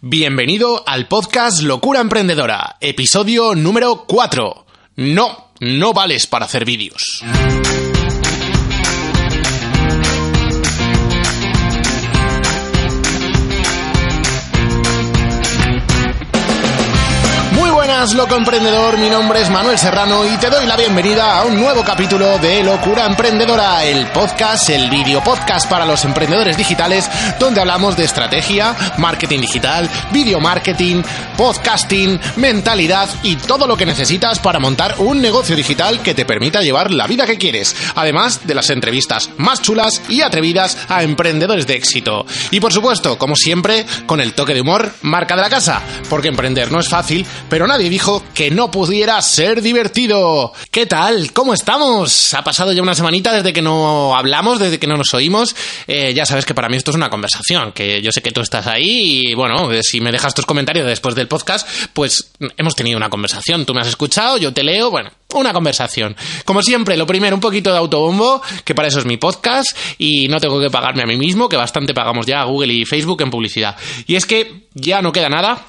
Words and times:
Bienvenido 0.00 0.84
al 0.86 1.08
podcast 1.08 1.60
Locura 1.60 1.98
Emprendedora, 1.98 2.76
episodio 2.80 3.56
número 3.56 4.04
4. 4.06 4.64
No, 4.94 5.50
no 5.58 5.92
vales 5.92 6.28
para 6.28 6.44
hacer 6.44 6.64
vídeos. 6.64 7.24
Buenas, 17.98 18.14
loco 18.14 18.36
emprendedor. 18.36 18.96
Mi 18.96 19.10
nombre 19.10 19.40
es 19.40 19.50
Manuel 19.50 19.76
Serrano 19.76 20.24
y 20.24 20.36
te 20.36 20.48
doy 20.50 20.66
la 20.66 20.76
bienvenida 20.76 21.40
a 21.40 21.44
un 21.44 21.58
nuevo 21.58 21.82
capítulo 21.82 22.38
de 22.38 22.62
Locura 22.62 23.06
Emprendedora, 23.06 23.84
el 23.84 24.06
podcast, 24.08 24.70
el 24.70 24.88
video 24.88 25.20
podcast 25.24 25.68
para 25.68 25.84
los 25.84 26.04
emprendedores 26.04 26.56
digitales, 26.56 27.10
donde 27.40 27.60
hablamos 27.60 27.96
de 27.96 28.04
estrategia, 28.04 28.76
marketing 28.98 29.40
digital, 29.40 29.90
video 30.12 30.38
marketing, 30.38 31.02
podcasting, 31.36 32.20
mentalidad 32.36 33.08
y 33.24 33.34
todo 33.34 33.66
lo 33.66 33.76
que 33.76 33.86
necesitas 33.86 34.38
para 34.38 34.60
montar 34.60 34.94
un 34.98 35.20
negocio 35.20 35.56
digital 35.56 36.00
que 36.00 36.14
te 36.14 36.24
permita 36.24 36.62
llevar 36.62 36.92
la 36.92 37.08
vida 37.08 37.26
que 37.26 37.38
quieres. 37.38 37.74
Además 37.96 38.46
de 38.46 38.54
las 38.54 38.70
entrevistas 38.70 39.30
más 39.38 39.60
chulas 39.60 40.02
y 40.08 40.20
atrevidas 40.20 40.78
a 40.88 41.02
emprendedores 41.02 41.66
de 41.66 41.74
éxito. 41.74 42.26
Y 42.52 42.60
por 42.60 42.72
supuesto, 42.72 43.18
como 43.18 43.34
siempre, 43.34 43.86
con 44.06 44.20
el 44.20 44.34
toque 44.34 44.54
de 44.54 44.60
humor, 44.60 44.92
marca 45.02 45.34
de 45.34 45.42
la 45.42 45.50
casa, 45.50 45.82
porque 46.08 46.28
emprender 46.28 46.70
no 46.70 46.78
es 46.78 46.88
fácil, 46.88 47.26
pero 47.48 47.66
nadie 47.66 47.87
dijo 47.88 48.22
que 48.34 48.50
no 48.50 48.70
pudiera 48.70 49.20
ser 49.22 49.62
divertido. 49.62 50.52
¿Qué 50.70 50.86
tal? 50.86 51.32
¿Cómo 51.32 51.54
estamos? 51.54 52.34
Ha 52.34 52.42
pasado 52.42 52.72
ya 52.72 52.82
una 52.82 52.94
semanita 52.94 53.32
desde 53.32 53.52
que 53.52 53.62
no 53.62 54.16
hablamos, 54.16 54.58
desde 54.58 54.78
que 54.78 54.86
no 54.86 54.96
nos 54.96 55.12
oímos. 55.14 55.54
Eh, 55.86 56.12
ya 56.14 56.26
sabes 56.26 56.44
que 56.44 56.54
para 56.54 56.68
mí 56.68 56.76
esto 56.76 56.90
es 56.90 56.96
una 56.96 57.10
conversación, 57.10 57.72
que 57.72 58.02
yo 58.02 58.12
sé 58.12 58.22
que 58.22 58.32
tú 58.32 58.40
estás 58.40 58.66
ahí 58.66 59.30
y 59.30 59.34
bueno, 59.34 59.72
eh, 59.72 59.82
si 59.82 60.00
me 60.00 60.12
dejas 60.12 60.34
tus 60.34 60.46
comentarios 60.46 60.86
después 60.86 61.14
del 61.14 61.28
podcast, 61.28 61.68
pues 61.92 62.32
hemos 62.56 62.74
tenido 62.74 62.96
una 62.96 63.10
conversación. 63.10 63.64
Tú 63.66 63.74
me 63.74 63.80
has 63.80 63.88
escuchado, 63.88 64.38
yo 64.38 64.52
te 64.52 64.62
leo, 64.62 64.90
bueno, 64.90 65.10
una 65.34 65.52
conversación. 65.52 66.16
Como 66.44 66.62
siempre, 66.62 66.96
lo 66.96 67.06
primero, 67.06 67.36
un 67.36 67.40
poquito 67.40 67.70
de 67.70 67.78
autobombo, 67.78 68.42
que 68.64 68.74
para 68.74 68.88
eso 68.88 68.98
es 68.98 69.04
mi 69.04 69.16
podcast 69.16 69.76
y 69.98 70.28
no 70.28 70.40
tengo 70.40 70.60
que 70.60 70.70
pagarme 70.70 71.02
a 71.02 71.06
mí 71.06 71.16
mismo, 71.16 71.48
que 71.48 71.56
bastante 71.56 71.94
pagamos 71.94 72.26
ya 72.26 72.40
a 72.40 72.44
Google 72.44 72.72
y 72.72 72.84
Facebook 72.84 73.22
en 73.22 73.30
publicidad. 73.30 73.76
Y 74.06 74.16
es 74.16 74.26
que 74.26 74.68
ya 74.74 75.02
no 75.02 75.12
queda 75.12 75.28
nada 75.28 75.66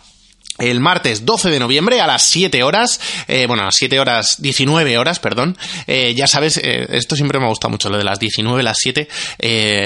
el 0.59 0.79
martes 0.79 1.25
12 1.25 1.49
de 1.49 1.59
noviembre 1.59 2.02
a 2.02 2.07
las 2.07 2.23
7 2.23 2.63
horas, 2.63 2.99
eh, 3.27 3.45
bueno, 3.47 3.63
a 3.63 3.65
las 3.67 3.75
7 3.75 3.99
horas, 3.99 4.35
19 4.39 4.97
horas, 4.97 5.19
perdón, 5.19 5.57
eh, 5.88 6.13
ya 6.15 6.27
sabes, 6.27 6.57
eh, 6.57 6.88
esto 6.91 7.15
siempre 7.15 7.39
me 7.39 7.45
ha 7.45 7.49
gustado 7.49 7.71
mucho, 7.71 7.89
lo 7.89 7.97
de 7.97 8.03
las 8.03 8.19
19, 8.19 8.61
las 8.63 8.77
7, 8.80 9.07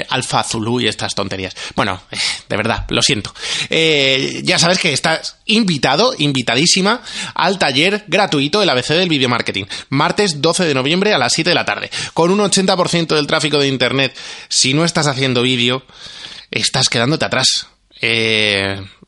Alfa 0.08 0.42
Zulu 0.42 0.80
y 0.80 0.88
estas 0.88 1.14
tonterías. 1.14 1.54
Bueno, 1.76 2.02
de 2.48 2.56
verdad, 2.56 2.86
lo 2.88 3.02
siento. 3.02 3.32
ya 3.70 4.58
sabes 4.58 4.78
que 4.78 4.92
estás 4.92 5.36
invitado, 5.46 6.14
invitadísima 6.18 7.02
al 7.34 7.58
taller 7.58 8.04
gratuito 8.08 8.60
del 8.60 8.70
ABC 8.70 8.88
del 8.88 9.08
video 9.08 9.28
marketing, 9.28 9.64
martes 9.88 10.40
12 10.42 10.64
de 10.64 10.74
noviembre 10.74 11.14
a 11.14 11.18
las 11.18 11.32
7 11.32 11.50
de 11.50 11.54
la 11.54 11.64
tarde, 11.64 11.90
con 12.12 12.30
un 12.30 12.38
80% 12.40 13.14
del 13.14 13.26
tráfico 13.26 13.58
de 13.58 13.68
Internet. 13.68 14.16
Si 14.48 14.74
no 14.74 14.84
estás 14.84 15.06
haciendo 15.06 15.42
vídeo, 15.42 15.84
estás 16.50 16.88
quedándote 16.88 17.24
atrás. 17.24 17.68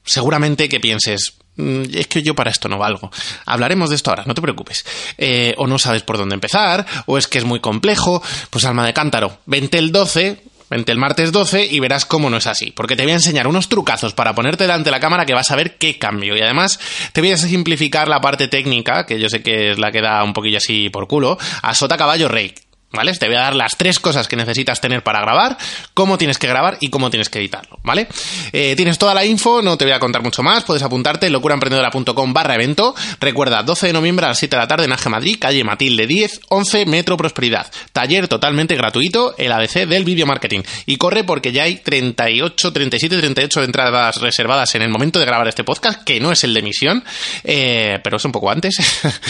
seguramente 0.04 0.68
que 0.68 0.78
pienses, 0.78 1.34
es 1.56 2.06
que 2.06 2.22
yo 2.22 2.34
para 2.34 2.50
esto 2.50 2.68
no 2.68 2.78
valgo. 2.78 3.10
Hablaremos 3.46 3.90
de 3.90 3.96
esto 3.96 4.10
ahora, 4.10 4.24
no 4.26 4.34
te 4.34 4.42
preocupes. 4.42 4.84
Eh, 5.18 5.54
o 5.58 5.66
no 5.66 5.78
sabes 5.78 6.02
por 6.02 6.18
dónde 6.18 6.34
empezar, 6.34 6.86
o 7.06 7.18
es 7.18 7.26
que 7.26 7.38
es 7.38 7.44
muy 7.44 7.60
complejo, 7.60 8.22
pues 8.50 8.64
alma 8.64 8.86
de 8.86 8.92
cántaro, 8.92 9.38
vente 9.46 9.78
el 9.78 9.92
12, 9.92 10.42
vente 10.68 10.92
el 10.92 10.98
martes 10.98 11.32
12 11.32 11.66
y 11.66 11.80
verás 11.80 12.04
cómo 12.04 12.30
no 12.30 12.36
es 12.36 12.46
así. 12.46 12.72
Porque 12.72 12.96
te 12.96 13.02
voy 13.02 13.12
a 13.12 13.16
enseñar 13.16 13.46
unos 13.46 13.68
trucazos 13.68 14.14
para 14.14 14.34
ponerte 14.34 14.64
delante 14.64 14.86
de 14.86 14.92
la 14.92 15.00
cámara 15.00 15.24
que 15.24 15.34
vas 15.34 15.50
a 15.50 15.56
ver 15.56 15.76
qué 15.78 15.98
cambio. 15.98 16.36
Y 16.36 16.40
además 16.40 16.78
te 17.12 17.20
voy 17.20 17.32
a 17.32 17.36
simplificar 17.36 18.08
la 18.08 18.20
parte 18.20 18.48
técnica, 18.48 19.06
que 19.06 19.18
yo 19.18 19.28
sé 19.28 19.42
que 19.42 19.72
es 19.72 19.78
la 19.78 19.90
que 19.92 20.02
da 20.02 20.22
un 20.24 20.32
poquillo 20.32 20.58
así 20.58 20.90
por 20.90 21.06
culo, 21.06 21.38
a 21.62 21.74
sota 21.74 21.96
caballo 21.96 22.28
rey. 22.28 22.54
¿Vale? 22.92 23.12
Te 23.14 23.26
voy 23.26 23.36
a 23.36 23.40
dar 23.40 23.54
las 23.54 23.76
tres 23.76 24.00
cosas 24.00 24.28
que 24.28 24.36
necesitas 24.36 24.80
tener 24.80 25.02
para 25.02 25.20
grabar, 25.20 25.56
cómo 25.94 26.18
tienes 26.18 26.38
que 26.38 26.46
grabar 26.46 26.78
y 26.80 26.88
cómo 26.88 27.10
tienes 27.10 27.28
que 27.28 27.38
editarlo, 27.38 27.78
¿vale? 27.82 28.08
Eh, 28.52 28.74
tienes 28.76 28.98
toda 28.98 29.14
la 29.14 29.24
info, 29.24 29.62
no 29.62 29.76
te 29.76 29.84
voy 29.84 29.92
a 29.92 30.00
contar 30.00 30.22
mucho 30.22 30.42
más, 30.42 30.64
puedes 30.64 30.82
apuntarte 30.82 31.26
en 31.26 31.32
locuraemprendedora.com 31.32 32.32
barra 32.32 32.54
evento. 32.54 32.94
Recuerda, 33.20 33.62
12 33.62 33.88
de 33.88 33.92
noviembre 33.92 34.26
a 34.26 34.30
las 34.30 34.38
7 34.38 34.56
de 34.56 34.62
la 34.62 34.68
tarde 34.68 34.84
en 34.84 34.92
Aje 34.92 35.08
Madrid, 35.08 35.36
calle 35.40 35.64
Matilde 35.64 36.06
10, 36.06 36.40
11, 36.48 36.86
Metro 36.86 37.16
Prosperidad. 37.16 37.70
Taller 37.92 38.28
totalmente 38.28 38.74
gratuito, 38.76 39.34
el 39.36 39.52
ABC 39.52 39.86
del 39.86 40.04
video 40.04 40.26
marketing. 40.26 40.62
Y 40.86 40.96
corre 40.96 41.24
porque 41.24 41.52
ya 41.52 41.64
hay 41.64 41.76
38, 41.76 42.72
37, 42.72 43.18
38 43.18 43.62
entradas 43.62 44.20
reservadas 44.20 44.74
en 44.74 44.82
el 44.82 44.88
momento 44.88 45.18
de 45.18 45.26
grabar 45.26 45.48
este 45.48 45.64
podcast, 45.64 46.02
que 46.04 46.20
no 46.20 46.32
es 46.32 46.44
el 46.44 46.54
de 46.54 46.60
emisión, 46.60 47.04
eh, 47.44 47.98
pero 48.02 48.16
es 48.16 48.24
un 48.24 48.32
poco 48.32 48.50
antes. 48.50 48.76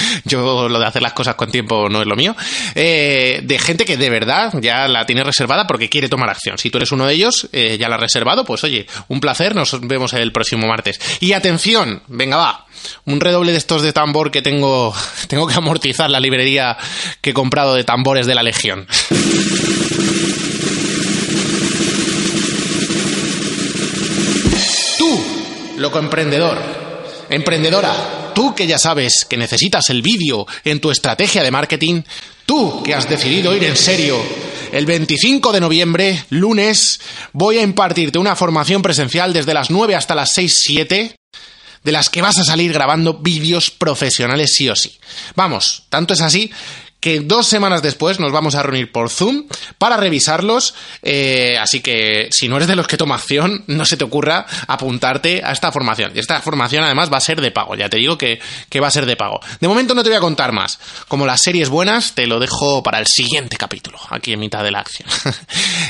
Yo 0.25 0.69
lo 0.69 0.78
de 0.78 0.86
hacer 0.86 1.03
las 1.03 1.12
cosas 1.12 1.34
con 1.34 1.50
tiempo 1.50 1.88
no 1.88 2.00
es 2.00 2.06
lo 2.06 2.16
mío. 2.16 2.36
Eh, 2.75 3.41
de 3.46 3.58
gente 3.58 3.84
que 3.84 3.96
de 3.96 4.10
verdad 4.10 4.52
ya 4.60 4.88
la 4.88 5.06
tiene 5.06 5.22
reservada 5.22 5.66
porque 5.66 5.88
quiere 5.88 6.08
tomar 6.08 6.28
acción. 6.28 6.58
Si 6.58 6.70
tú 6.70 6.78
eres 6.78 6.92
uno 6.92 7.06
de 7.06 7.14
ellos, 7.14 7.48
eh, 7.52 7.78
ya 7.78 7.88
la 7.88 7.94
has 7.94 8.00
reservado, 8.00 8.44
pues 8.44 8.64
oye, 8.64 8.86
un 9.08 9.20
placer, 9.20 9.54
nos 9.54 9.80
vemos 9.86 10.12
el 10.12 10.32
próximo 10.32 10.66
martes. 10.66 11.00
Y 11.20 11.32
atención, 11.32 12.02
venga 12.08 12.36
va, 12.36 12.66
un 13.04 13.20
redoble 13.20 13.52
de 13.52 13.58
estos 13.58 13.82
de 13.82 13.92
tambor 13.92 14.30
que 14.30 14.42
tengo, 14.42 14.94
tengo 15.28 15.46
que 15.46 15.54
amortizar 15.54 16.10
la 16.10 16.20
librería 16.20 16.76
que 17.20 17.30
he 17.30 17.34
comprado 17.34 17.74
de 17.74 17.84
tambores 17.84 18.26
de 18.26 18.34
la 18.34 18.42
Legión. 18.42 18.86
Tú, 24.98 25.24
loco 25.78 25.98
emprendedor, 25.98 26.58
emprendedora, 27.30 27.94
tú 28.36 28.54
que 28.54 28.66
ya 28.66 28.78
sabes 28.78 29.24
que 29.24 29.38
necesitas 29.38 29.88
el 29.88 30.02
vídeo 30.02 30.47
en 30.62 30.78
tu 30.78 30.91
estrategia 30.91 31.42
de 31.42 31.50
marketing, 31.50 32.02
Tú 32.47 32.80
que 32.84 32.94
has 32.94 33.08
decidido 33.08 33.56
ir 33.56 33.64
en 33.64 33.76
serio, 33.76 34.22
el 34.70 34.86
25 34.86 35.50
de 35.50 35.60
noviembre, 35.60 36.24
lunes, 36.30 37.00
voy 37.32 37.58
a 37.58 37.62
impartirte 37.62 38.20
una 38.20 38.36
formación 38.36 38.82
presencial 38.82 39.32
desde 39.32 39.52
las 39.52 39.69
9 39.69 39.97
hasta 39.97 40.14
las 40.14 40.32
6, 40.34 40.60
7, 40.62 41.16
de 41.82 41.92
las 41.92 42.08
que 42.08 42.22
vas 42.22 42.38
a 42.38 42.44
salir 42.44 42.72
grabando 42.72 43.14
vídeos 43.14 43.72
profesionales 43.72 44.54
sí 44.54 44.68
o 44.68 44.76
sí. 44.76 44.97
Vamos, 45.34 45.86
tanto 45.88 46.14
es 46.14 46.20
así 46.20 46.53
que 47.06 47.20
dos 47.20 47.46
semanas 47.46 47.82
después 47.82 48.18
nos 48.18 48.32
vamos 48.32 48.56
a 48.56 48.64
reunir 48.64 48.90
por 48.90 49.10
Zoom 49.10 49.44
para 49.78 49.96
revisarlos. 49.96 50.74
Eh, 51.02 51.56
así 51.56 51.78
que 51.78 52.26
si 52.32 52.48
no 52.48 52.56
eres 52.56 52.66
de 52.66 52.74
los 52.74 52.88
que 52.88 52.96
toma 52.96 53.14
acción, 53.14 53.62
no 53.68 53.84
se 53.84 53.96
te 53.96 54.02
ocurra 54.02 54.44
apuntarte 54.66 55.40
a 55.44 55.52
esta 55.52 55.70
formación. 55.70 56.10
Y 56.16 56.18
esta 56.18 56.40
formación 56.40 56.82
además 56.82 57.08
va 57.12 57.18
a 57.18 57.20
ser 57.20 57.40
de 57.40 57.52
pago. 57.52 57.76
Ya 57.76 57.88
te 57.88 57.98
digo 57.98 58.18
que, 58.18 58.40
va 58.82 58.88
a 58.88 58.90
ser 58.90 59.06
de 59.06 59.14
pago. 59.14 59.38
De 59.60 59.68
momento 59.68 59.94
no 59.94 60.02
te 60.02 60.08
voy 60.08 60.16
a 60.16 60.20
contar 60.20 60.50
más. 60.50 60.80
Como 61.06 61.26
las 61.26 61.42
series 61.42 61.68
buenas, 61.68 62.16
te 62.16 62.26
lo 62.26 62.40
dejo 62.40 62.82
para 62.82 62.98
el 62.98 63.06
siguiente 63.06 63.56
capítulo, 63.56 64.00
aquí 64.10 64.32
en 64.32 64.40
mitad 64.40 64.64
de 64.64 64.72
la 64.72 64.80
acción. 64.80 65.08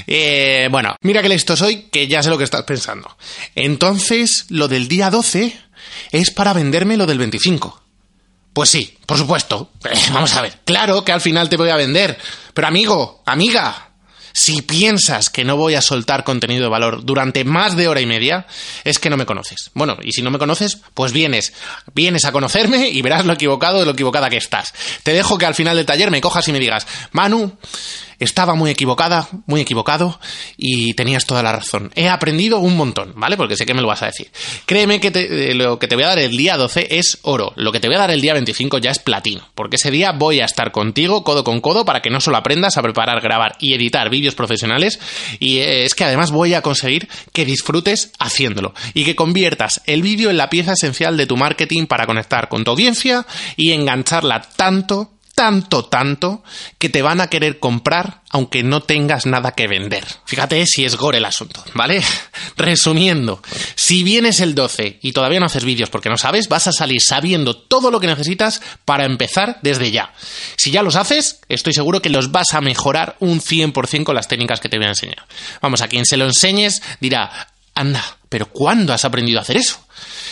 Eh, 0.09 0.69
bueno, 0.71 0.94
mira 1.00 1.21
que 1.21 1.28
listo 1.28 1.56
soy, 1.56 1.88
que 1.91 2.06
ya 2.06 2.22
sé 2.22 2.31
lo 2.31 2.38
que 2.38 2.44
estás 2.44 2.62
pensando. 2.62 3.16
Entonces, 3.56 4.47
lo 4.50 4.69
del 4.69 4.87
día 4.87 5.10
12 5.10 5.59
es 6.12 6.31
para 6.31 6.53
venderme 6.53 6.97
lo 6.97 7.06
del 7.06 7.19
25. 7.19 7.86
Pues 8.56 8.71
sí, 8.71 8.97
por 9.05 9.19
supuesto. 9.19 9.71
Vamos 10.15 10.34
a 10.34 10.41
ver. 10.41 10.61
Claro 10.65 11.05
que 11.05 11.12
al 11.12 11.21
final 11.21 11.50
te 11.50 11.59
voy 11.59 11.69
a 11.69 11.77
vender. 11.77 12.17
Pero 12.55 12.67
amigo, 12.67 13.22
amiga, 13.27 13.91
si 14.33 14.62
piensas 14.62 15.28
que 15.28 15.44
no 15.44 15.59
voy 15.59 15.75
a 15.75 15.83
soltar 15.83 16.25
contenido 16.25 16.62
de 16.62 16.71
valor 16.71 17.05
durante 17.05 17.45
más 17.45 17.77
de 17.77 17.87
hora 17.87 18.00
y 18.00 18.06
media, 18.06 18.47
es 18.83 18.99
que 18.99 19.11
no 19.11 19.19
me 19.19 19.27
conoces. 19.27 19.71
Bueno, 19.75 19.99
y 20.03 20.12
si 20.12 20.22
no 20.22 20.31
me 20.31 20.39
conoces, 20.39 20.78
pues 20.95 21.12
vienes, 21.12 21.53
vienes 21.93 22.25
a 22.25 22.33
conocerme 22.33 22.89
y 22.89 23.03
verás 23.03 23.27
lo 23.27 23.34
equivocado 23.34 23.78
de 23.78 23.84
lo 23.84 23.91
equivocada 23.91 24.31
que 24.31 24.39
estás. 24.39 24.72
Te 25.03 25.12
dejo 25.12 25.37
que 25.37 25.45
al 25.45 25.55
final 25.55 25.77
del 25.77 25.84
taller 25.84 26.11
me 26.11 26.22
cojas 26.22 26.49
y 26.49 26.53
me 26.53 26.59
digas, 26.59 26.87
Manu, 27.12 27.59
estaba 28.19 28.54
muy 28.54 28.71
equivocada, 28.71 29.28
muy 29.47 29.60
equivocado 29.60 30.19
y 30.56 30.94
tenías 30.94 31.27
toda 31.27 31.43
la 31.43 31.53
razón. 31.53 31.93
He 31.94 32.09
aprendido 32.09 32.59
un 32.59 32.77
montón, 32.77 33.12
¿vale? 33.16 33.37
Porque 33.37 33.56
sé 33.56 33.66
que 33.66 33.75
me 33.75 33.82
lo 33.82 33.88
vas 33.88 34.03
a 34.03 34.06
decir. 34.06 34.31
Créeme 34.66 35.00
que 35.00 35.12
eh, 35.15 35.54
lo 35.54 35.78
que 35.78 35.88
te 35.88 35.94
voy 35.94 36.04
a 36.04 36.09
dar 36.09 36.18
el 36.18 36.36
día 36.36 36.57
12 36.57 36.98
es 36.98 37.18
oro. 37.22 37.53
Lo 37.57 37.72
que 37.72 37.80
te 37.80 37.89
voy 37.89 37.97
a 37.97 38.01
dar 38.01 38.10
el 38.10 38.21
día 38.21 38.33
25 38.33 38.78
ya 38.78 38.91
es 38.91 38.98
platino. 38.98 39.48
Porque 39.54 39.77
ese 39.77 39.91
día 39.91 40.13
voy 40.13 40.41
a 40.41 40.45
estar 40.45 40.72
contigo 40.72 41.24
codo 41.24 41.45
con 41.45 41.60
codo 41.60 41.84
para 41.84 42.01
que 42.01 42.10
no 42.10 42.21
solo 42.21 42.36
aprendas 42.36 42.77
a 42.77 42.83
preparar, 42.83 43.21
grabar 43.21 43.57
y 43.60 43.74
editar 43.74 44.10
vídeos 44.10 44.34
profesionales. 44.34 44.98
Y 45.39 45.59
eh, 45.59 45.84
es 45.84 45.95
que 45.95 46.04
además 46.04 46.30
voy 46.30 46.54
a 46.54 46.62
conseguir 46.62 47.09
que 47.33 47.45
disfrutes 47.45 48.12
haciéndolo. 48.19 48.74
Y 48.95 49.04
que 49.04 49.16
conviertas 49.16 49.83
el 49.86 50.03
vídeo 50.03 50.30
en 50.30 50.36
la 50.36 50.51
pieza 50.51 50.72
esencial 50.72 51.16
de 51.16 51.27
tu 51.27 51.36
marketing 51.36 51.86
para 51.86 52.07
conectar 52.07 52.48
con 52.48 52.65
tu 52.65 52.71
audiencia 52.71 53.27
y 53.57 53.72
engancharla 53.72 54.42
tanto 54.57 55.16
tanto, 55.36 55.84
tanto, 55.84 56.42
que 56.78 56.88
te 56.88 57.03
van 57.03 57.21
a 57.21 57.28
querer 57.28 57.59
comprar 57.59 58.22
aunque 58.30 58.62
no 58.62 58.83
tengas 58.83 59.27
nada 59.27 59.53
que 59.53 59.68
vender. 59.68 60.04
Fíjate 60.24 60.65
si 60.66 60.86
es 60.86 60.97
gore 60.97 61.18
el 61.18 61.27
asunto, 61.27 61.62
¿vale? 61.74 62.03
Resumiendo, 62.56 63.42
si 63.74 64.03
vienes 64.03 64.41
el 64.41 64.54
12 64.54 64.98
y 65.03 65.12
todavía 65.12 65.38
no 65.38 65.47
haces 65.47 65.65
vídeos 65.65 65.91
porque 65.91 66.09
no 66.09 66.16
sabes, 66.16 66.48
vas 66.48 66.66
a 66.68 66.72
salir 66.72 67.03
sabiendo 67.03 67.54
todo 67.54 67.91
lo 67.91 68.00
que 68.00 68.06
necesitas 68.06 68.62
para 68.86 69.04
empezar 69.04 69.59
desde 69.60 69.91
ya. 69.91 70.15
Si 70.56 70.71
ya 70.71 70.83
los 70.83 70.97
haces, 70.97 71.41
estoy 71.50 71.74
seguro 71.74 72.00
que 72.00 72.09
los 72.09 72.33
vas 72.33 72.54
a 72.54 72.62
mejorar 72.62 73.16
un 73.21 73.41
100% 73.41 74.04
con 74.04 74.15
las 74.15 74.28
técnicas 74.28 74.60
que 74.60 74.71
te 74.71 74.78
voy 74.78 74.86
a 74.86 74.91
enseñar. 74.91 75.27
Vamos, 75.60 75.83
a 75.83 75.88
quien 75.88 76.06
se 76.06 76.16
lo 76.16 76.24
enseñes 76.24 76.83
dirá, 76.98 77.48
anda, 77.74 78.03
Pero 78.30 78.47
¿cuándo 78.47 78.94
has 78.94 79.04
aprendido 79.04 79.38
a 79.38 79.42
hacer 79.42 79.59
eso? 79.59 79.86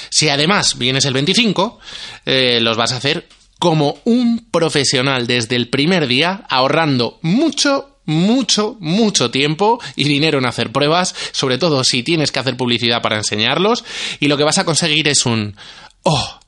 Si 0.09 0.31
además 0.31 0.79
vienes 0.79 1.05
el 1.05 1.13
25, 1.13 1.79
eh, 2.25 2.59
los 2.63 2.79
vas 2.79 2.93
a 2.93 2.97
hacer 2.97 3.29
como 3.59 3.99
un 4.05 4.47
profesional 4.51 5.27
desde 5.27 5.57
el 5.57 5.69
primer 5.69 6.07
día, 6.07 6.45
ahorrando 6.49 7.19
mucho, 7.23 7.99
mucho, 8.07 8.77
mucho 8.81 9.31
tiempo 9.31 9.81
y 9.97 10.05
dinero 10.05 10.39
en 10.39 10.47
hacer 10.47 10.73
pruebas, 10.73 11.15
sobre 11.33 11.59
todo 11.59 11.85
si 11.85 12.03
tienes 12.03 12.31
que 12.33 12.41
hacer 12.41 12.57
publicidad 12.57 13.03
para 13.03 13.17
enseñarlos, 13.17 13.85
y 14.21 14.29
lo 14.29 14.37
que 14.37 14.45
vas 14.45 14.59
a 14.59 14.65
conseguir 14.65 15.09
es 15.09 15.25
un... 15.27 15.57
¡Oh! 16.03 16.41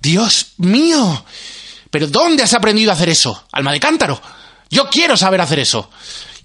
¡Dios 0.00 0.52
mío! 0.58 1.24
¿Pero 1.90 2.06
dónde 2.08 2.42
has 2.42 2.54
aprendido 2.54 2.90
a 2.90 2.94
hacer 2.94 3.08
eso? 3.08 3.44
Alma 3.52 3.72
de 3.72 3.80
cántaro. 3.80 4.20
Yo 4.70 4.88
quiero 4.88 5.16
saber 5.16 5.40
hacer 5.40 5.58
eso. 5.60 5.90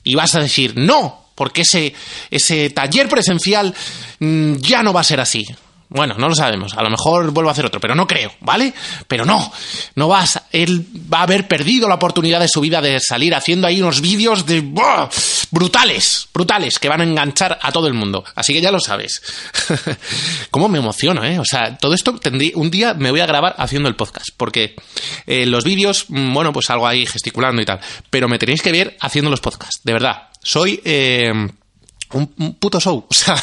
Y 0.03 0.15
vas 0.15 0.35
a 0.35 0.39
decir, 0.39 0.73
no, 0.75 1.25
porque 1.35 1.61
ese, 1.61 1.93
ese 2.29 2.69
taller 2.69 3.07
presencial 3.07 3.73
mm, 4.19 4.55
ya 4.57 4.83
no 4.83 4.93
va 4.93 5.01
a 5.01 5.05
ser 5.05 5.19
así. 5.19 5.45
Bueno, 5.93 6.15
no 6.17 6.29
lo 6.29 6.35
sabemos. 6.35 6.73
A 6.77 6.83
lo 6.83 6.89
mejor 6.89 7.31
vuelvo 7.31 7.49
a 7.49 7.51
hacer 7.51 7.65
otro, 7.65 7.81
pero 7.81 7.93
no 7.93 8.07
creo, 8.07 8.31
¿vale? 8.39 8.73
Pero 9.09 9.25
no, 9.25 9.51
no 9.95 10.07
vas. 10.07 10.41
Él 10.53 10.85
va 11.13 11.19
a 11.19 11.23
haber 11.23 11.49
perdido 11.49 11.89
la 11.89 11.95
oportunidad 11.95 12.39
de 12.39 12.47
su 12.47 12.61
vida 12.61 12.79
de 12.79 12.97
salir 13.01 13.35
haciendo 13.35 13.67
ahí 13.67 13.81
unos 13.81 13.99
vídeos 13.99 14.45
de 14.45 14.61
brutales, 15.51 16.29
brutales, 16.33 16.79
que 16.79 16.87
van 16.87 17.01
a 17.01 17.03
enganchar 17.03 17.59
a 17.61 17.73
todo 17.73 17.87
el 17.87 17.93
mundo. 17.93 18.23
Así 18.35 18.53
que 18.53 18.61
ya 18.61 18.71
lo 18.71 18.79
sabes. 18.79 19.21
¿Cómo 20.49 20.69
me 20.69 20.79
emociono, 20.79 21.25
eh? 21.25 21.37
O 21.39 21.45
sea, 21.45 21.77
todo 21.77 21.93
esto 21.93 22.17
tendrí, 22.17 22.53
un 22.55 22.71
día 22.71 22.93
me 22.93 23.11
voy 23.11 23.19
a 23.19 23.25
grabar 23.25 23.55
haciendo 23.57 23.89
el 23.89 23.97
podcast, 23.97 24.29
porque 24.37 24.75
eh, 25.27 25.45
los 25.45 25.65
vídeos, 25.65 26.05
mm, 26.07 26.33
bueno, 26.33 26.53
pues 26.53 26.69
algo 26.69 26.87
ahí 26.87 27.05
gesticulando 27.05 27.61
y 27.61 27.65
tal, 27.65 27.81
pero 28.09 28.29
me 28.29 28.39
tenéis 28.39 28.61
que 28.61 28.71
ver 28.71 28.95
haciendo 29.01 29.29
los 29.29 29.41
podcasts, 29.41 29.81
de 29.83 29.91
verdad. 29.91 30.29
Soy 30.41 30.81
eh, 30.85 31.33
un, 32.13 32.55
puto 32.55 32.79
show. 32.79 33.05
O 33.11 33.13
sea, 33.13 33.35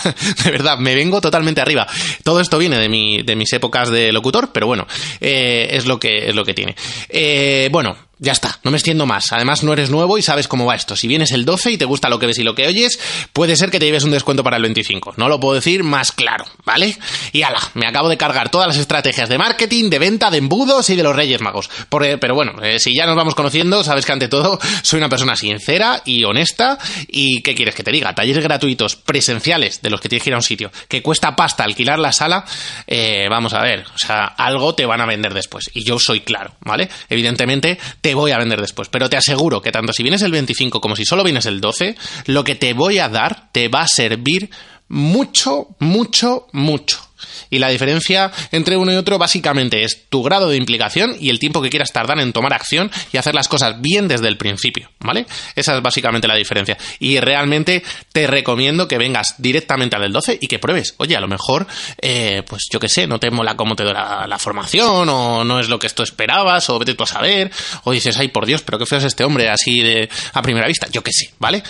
de 0.45 0.51
verdad, 0.51 0.79
me 0.79 0.95
vengo 0.95 1.21
totalmente 1.21 1.61
arriba. 1.61 1.87
Todo 2.25 2.41
esto 2.41 2.59
viene 2.59 2.79
de, 2.79 2.89
mi, 2.89 3.23
de 3.23 3.37
mis 3.37 3.53
épocas 3.53 3.91
de 3.91 4.13
locutor, 4.13 4.51
pero 4.53 4.67
bueno, 4.67 4.87
eh, 5.21 5.69
es, 5.71 5.87
lo 5.87 6.01
que, 6.01 6.29
es 6.29 6.35
lo 6.35 6.45
que 6.45 6.55
tiene. 6.55 6.75
Eh, 7.09 7.69
bueno, 7.71 7.97
ya 8.19 8.33
está, 8.33 8.59
no 8.65 8.71
me 8.71 8.77
extiendo 8.77 9.07
más. 9.07 9.33
Además, 9.33 9.63
no 9.63 9.73
eres 9.73 9.91
nuevo 9.91 10.19
y 10.19 10.23
sabes 10.23 10.49
cómo 10.49 10.67
va 10.67 10.75
esto. 10.75 10.97
Si 10.97 11.07
vienes 11.07 11.33
el 11.33 11.45
12 11.45 11.73
y 11.73 11.79
te 11.79 11.85
gusta 11.85 12.09
lo 12.09 12.19
que 12.19 12.27
ves 12.27 12.39
y 12.39 12.43
lo 12.43 12.55
que 12.55 12.67
oyes, 12.67 12.99
puede 13.33 13.57
ser 13.57 13.71
que 13.71 13.79
te 13.79 13.87
lleves 13.87 14.05
un 14.05 14.11
descuento 14.11 14.43
para 14.43 14.57
el 14.57 14.63
25. 14.63 15.15
No 15.17 15.29
lo 15.29 15.39
puedo 15.39 15.55
decir 15.55 15.85
más 15.85 16.13
claro, 16.13 16.45
¿vale? 16.65 16.97
Y 17.33 17.43
ala, 17.43 17.61
me 17.75 17.87
acabo 17.87 18.09
de 18.09 18.17
cargar 18.17 18.51
todas 18.51 18.67
las 18.67 18.77
estrategias 18.77 19.29
de 19.29 19.39
marketing, 19.39 19.91
de 19.91 19.99
venta, 19.99 20.31
de 20.31 20.39
embudos 20.39 20.91
y 20.91 20.97
de 20.97 21.03
los 21.03 21.15
Reyes 21.15 21.41
Magos. 21.41 21.71
pero 21.89 22.35
bueno, 22.35 22.63
eh, 22.63 22.79
si 22.79 22.95
ya 22.95 23.07
nos 23.07 23.17
vamos 23.17 23.35
conociendo, 23.35 23.85
sabes 23.85 24.05
que 24.05 24.13
ante 24.13 24.29
todo 24.29 24.59
soy 24.83 24.99
una 24.99 25.09
persona 25.09 25.37
sincera 25.37 26.03
y 26.05 26.25
honesta. 26.25 26.79
¿Y 27.07 27.43
qué 27.43 27.55
quieres 27.55 27.75
que 27.75 27.85
te 27.85 27.93
diga? 27.93 28.15
Talleres 28.15 28.43
gratuitos, 28.43 28.97
presenciales, 28.97 29.81
de 29.83 29.91
los 29.91 30.01
que 30.01 30.09
tienes 30.09 30.25
que 30.25 30.31
ir 30.31 30.35
a 30.35 30.39
un 30.39 30.43
sitio, 30.43 30.71
que 30.89 31.03
cuesta 31.03 31.37
pasta 31.37 31.65
alquilar 31.65 31.99
la 31.99 32.13
sala, 32.13 32.45
eh, 32.87 33.27
vamos 33.31 33.55
a 33.55 33.63
ver, 33.63 33.85
o 33.95 33.99
sea, 33.99 34.25
algo 34.25 34.75
te 34.75 34.87
van 34.87 35.01
a 35.01 35.07
vender 35.07 35.35
después. 35.35 35.71
Y 35.73 35.85
yo 35.85 35.99
soy 35.99 36.21
claro, 36.21 36.57
¿vale? 36.61 36.89
Evidentemente, 37.09 37.79
te 38.01 38.08
voy 38.15 38.33
a 38.33 38.39
vender 38.39 38.61
después. 38.61 38.89
Pero 38.89 39.09
te 39.09 39.17
aseguro 39.17 39.61
que 39.61 39.73
tanto 39.73 39.93
si 39.93 40.03
vienes 40.03 40.23
el 40.23 40.33
25 40.33 40.81
como 40.81 40.97
si 40.97 41.05
solo 41.05 41.25
vienes 41.25 41.47
el 41.47 41.61
12, 41.61 41.97
lo 42.27 42.45
que 42.45 42.55
te 42.55 42.73
voy 42.75 42.99
a 42.99 43.09
dar 43.09 43.51
te 43.53 43.69
va 43.69 43.83
a 43.83 43.89
servir 43.89 44.51
mucho, 44.89 45.69
mucho, 45.79 46.47
mucho. 46.53 47.08
Y 47.51 47.59
la 47.59 47.69
diferencia 47.69 48.31
entre 48.53 48.77
uno 48.77 48.93
y 48.93 48.97
otro 48.97 49.19
básicamente 49.19 49.85
es 49.85 50.09
tu 50.09 50.23
grado 50.23 50.49
de 50.49 50.57
implicación 50.57 51.17
y 51.19 51.31
el 51.31 51.39
tiempo 51.39 51.63
que 51.63 51.71
quieras 51.71 51.93
tardar 51.93 52.19
en 52.21 52.33
tomar 52.33 52.53
acción 52.53 52.91
y 53.13 53.17
hacer 53.17 53.35
las 53.35 53.49
cosas 53.49 53.81
bien 53.81 54.09
desde 54.09 54.29
el 54.29 54.37
principio, 54.37 54.91
¿vale? 55.01 55.27
Esa 55.55 55.77
es 55.77 55.83
básicamente 55.83 56.29
la 56.29 56.35
diferencia. 56.35 56.77
Y 56.99 57.21
realmente 57.21 57.83
te 58.13 58.27
recomiendo 58.27 58.89
que 58.89 58.99
vengas 58.99 59.35
directamente 59.39 59.97
al 59.97 60.03
del 60.03 60.13
12 60.13 60.39
y 60.41 60.47
que 60.47 60.59
pruebes. 60.59 60.95
Oye, 60.99 61.17
a 61.17 61.21
lo 61.21 61.29
mejor, 61.29 61.67
eh, 62.01 62.43
pues 62.47 62.65
yo 62.71 62.81
qué 62.81 62.89
sé, 62.89 63.07
no 63.07 63.19
te 63.19 63.31
mola 63.31 63.57
cómo 63.57 63.77
te 63.77 63.85
da 63.85 64.27
la, 64.27 64.39
formación 64.39 65.09
o 65.09 65.43
no 65.43 65.59
es 65.59 65.69
lo 65.69 65.81
que 65.81 65.89
tú 65.89 66.05
esperabas 66.05 66.71
o 66.71 66.79
vete 66.79 66.95
tú 66.95 67.03
a 67.03 67.07
saber 67.07 67.51
o 67.83 67.91
dices, 67.91 68.17
ay 68.19 68.29
por 68.29 68.47
Dios, 68.47 68.63
pero 68.63 68.79
qué 68.79 68.87
feo 68.87 68.99
es 68.99 69.05
este 69.05 69.25
hombre 69.25 69.49
así 69.49 69.81
de 69.81 70.09
a 70.33 70.43
primera 70.43 70.67
vista. 70.67 70.87
Yo 70.91 71.03
qué 71.03 71.13
sé, 71.13 71.33
¿vale? 71.39 71.63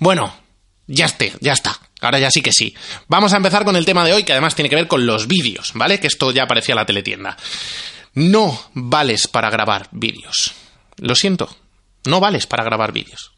Bueno, 0.00 0.45
ya 0.86 1.06
esté, 1.06 1.32
ya 1.40 1.52
está. 1.52 1.78
Ahora 2.00 2.18
ya 2.18 2.30
sí 2.30 2.42
que 2.42 2.52
sí. 2.52 2.74
Vamos 3.08 3.32
a 3.32 3.38
empezar 3.38 3.64
con 3.64 3.76
el 3.76 3.84
tema 3.84 4.04
de 4.04 4.12
hoy, 4.12 4.24
que 4.24 4.32
además 4.32 4.54
tiene 4.54 4.68
que 4.68 4.76
ver 4.76 4.86
con 4.86 5.06
los 5.06 5.26
vídeos, 5.26 5.72
¿vale? 5.74 5.98
Que 5.98 6.06
esto 6.06 6.30
ya 6.30 6.44
aparecía 6.44 6.74
en 6.74 6.78
la 6.78 6.86
teletienda. 6.86 7.36
No 8.14 8.70
vales 8.74 9.28
para 9.28 9.50
grabar 9.50 9.88
vídeos. 9.92 10.54
Lo 10.98 11.14
siento, 11.14 11.54
no 12.04 12.20
vales 12.20 12.46
para 12.46 12.64
grabar 12.64 12.92
vídeos. 12.92 13.32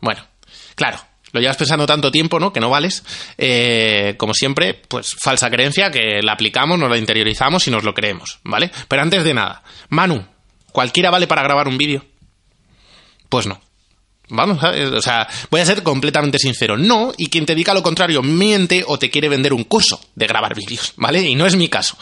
Bueno, 0.00 0.26
claro, 0.74 0.98
lo 1.32 1.40
llevas 1.40 1.56
pensando 1.56 1.86
tanto 1.86 2.10
tiempo, 2.10 2.40
¿no? 2.40 2.52
Que 2.52 2.60
no 2.60 2.70
vales. 2.70 3.04
Eh, 3.38 4.14
como 4.18 4.34
siempre, 4.34 4.74
pues 4.74 5.16
falsa 5.22 5.50
creencia 5.50 5.90
que 5.90 6.20
la 6.22 6.32
aplicamos, 6.32 6.78
nos 6.78 6.90
la 6.90 6.98
interiorizamos 6.98 7.66
y 7.68 7.70
nos 7.70 7.84
lo 7.84 7.94
creemos, 7.94 8.40
¿vale? 8.42 8.70
Pero 8.88 9.02
antes 9.02 9.24
de 9.24 9.34
nada, 9.34 9.62
Manu, 9.88 10.26
¿cualquiera 10.72 11.10
vale 11.10 11.26
para 11.26 11.42
grabar 11.42 11.68
un 11.68 11.78
vídeo? 11.78 12.04
Pues 13.28 13.46
no. 13.46 13.60
Vamos, 14.30 14.62
o 14.62 15.02
sea, 15.02 15.28
voy 15.50 15.60
a 15.60 15.66
ser 15.66 15.82
completamente 15.82 16.38
sincero. 16.38 16.76
No, 16.76 17.12
y 17.16 17.28
quien 17.28 17.46
te 17.46 17.54
diga 17.54 17.74
lo 17.74 17.82
contrario 17.82 18.22
miente 18.22 18.84
o 18.86 18.98
te 18.98 19.10
quiere 19.10 19.28
vender 19.28 19.52
un 19.52 19.64
curso 19.64 20.00
de 20.14 20.26
grabar 20.26 20.54
vídeos, 20.54 20.92
¿vale? 20.96 21.22
Y 21.22 21.34
no 21.34 21.46
es 21.46 21.56
mi 21.56 21.68
caso. 21.68 21.96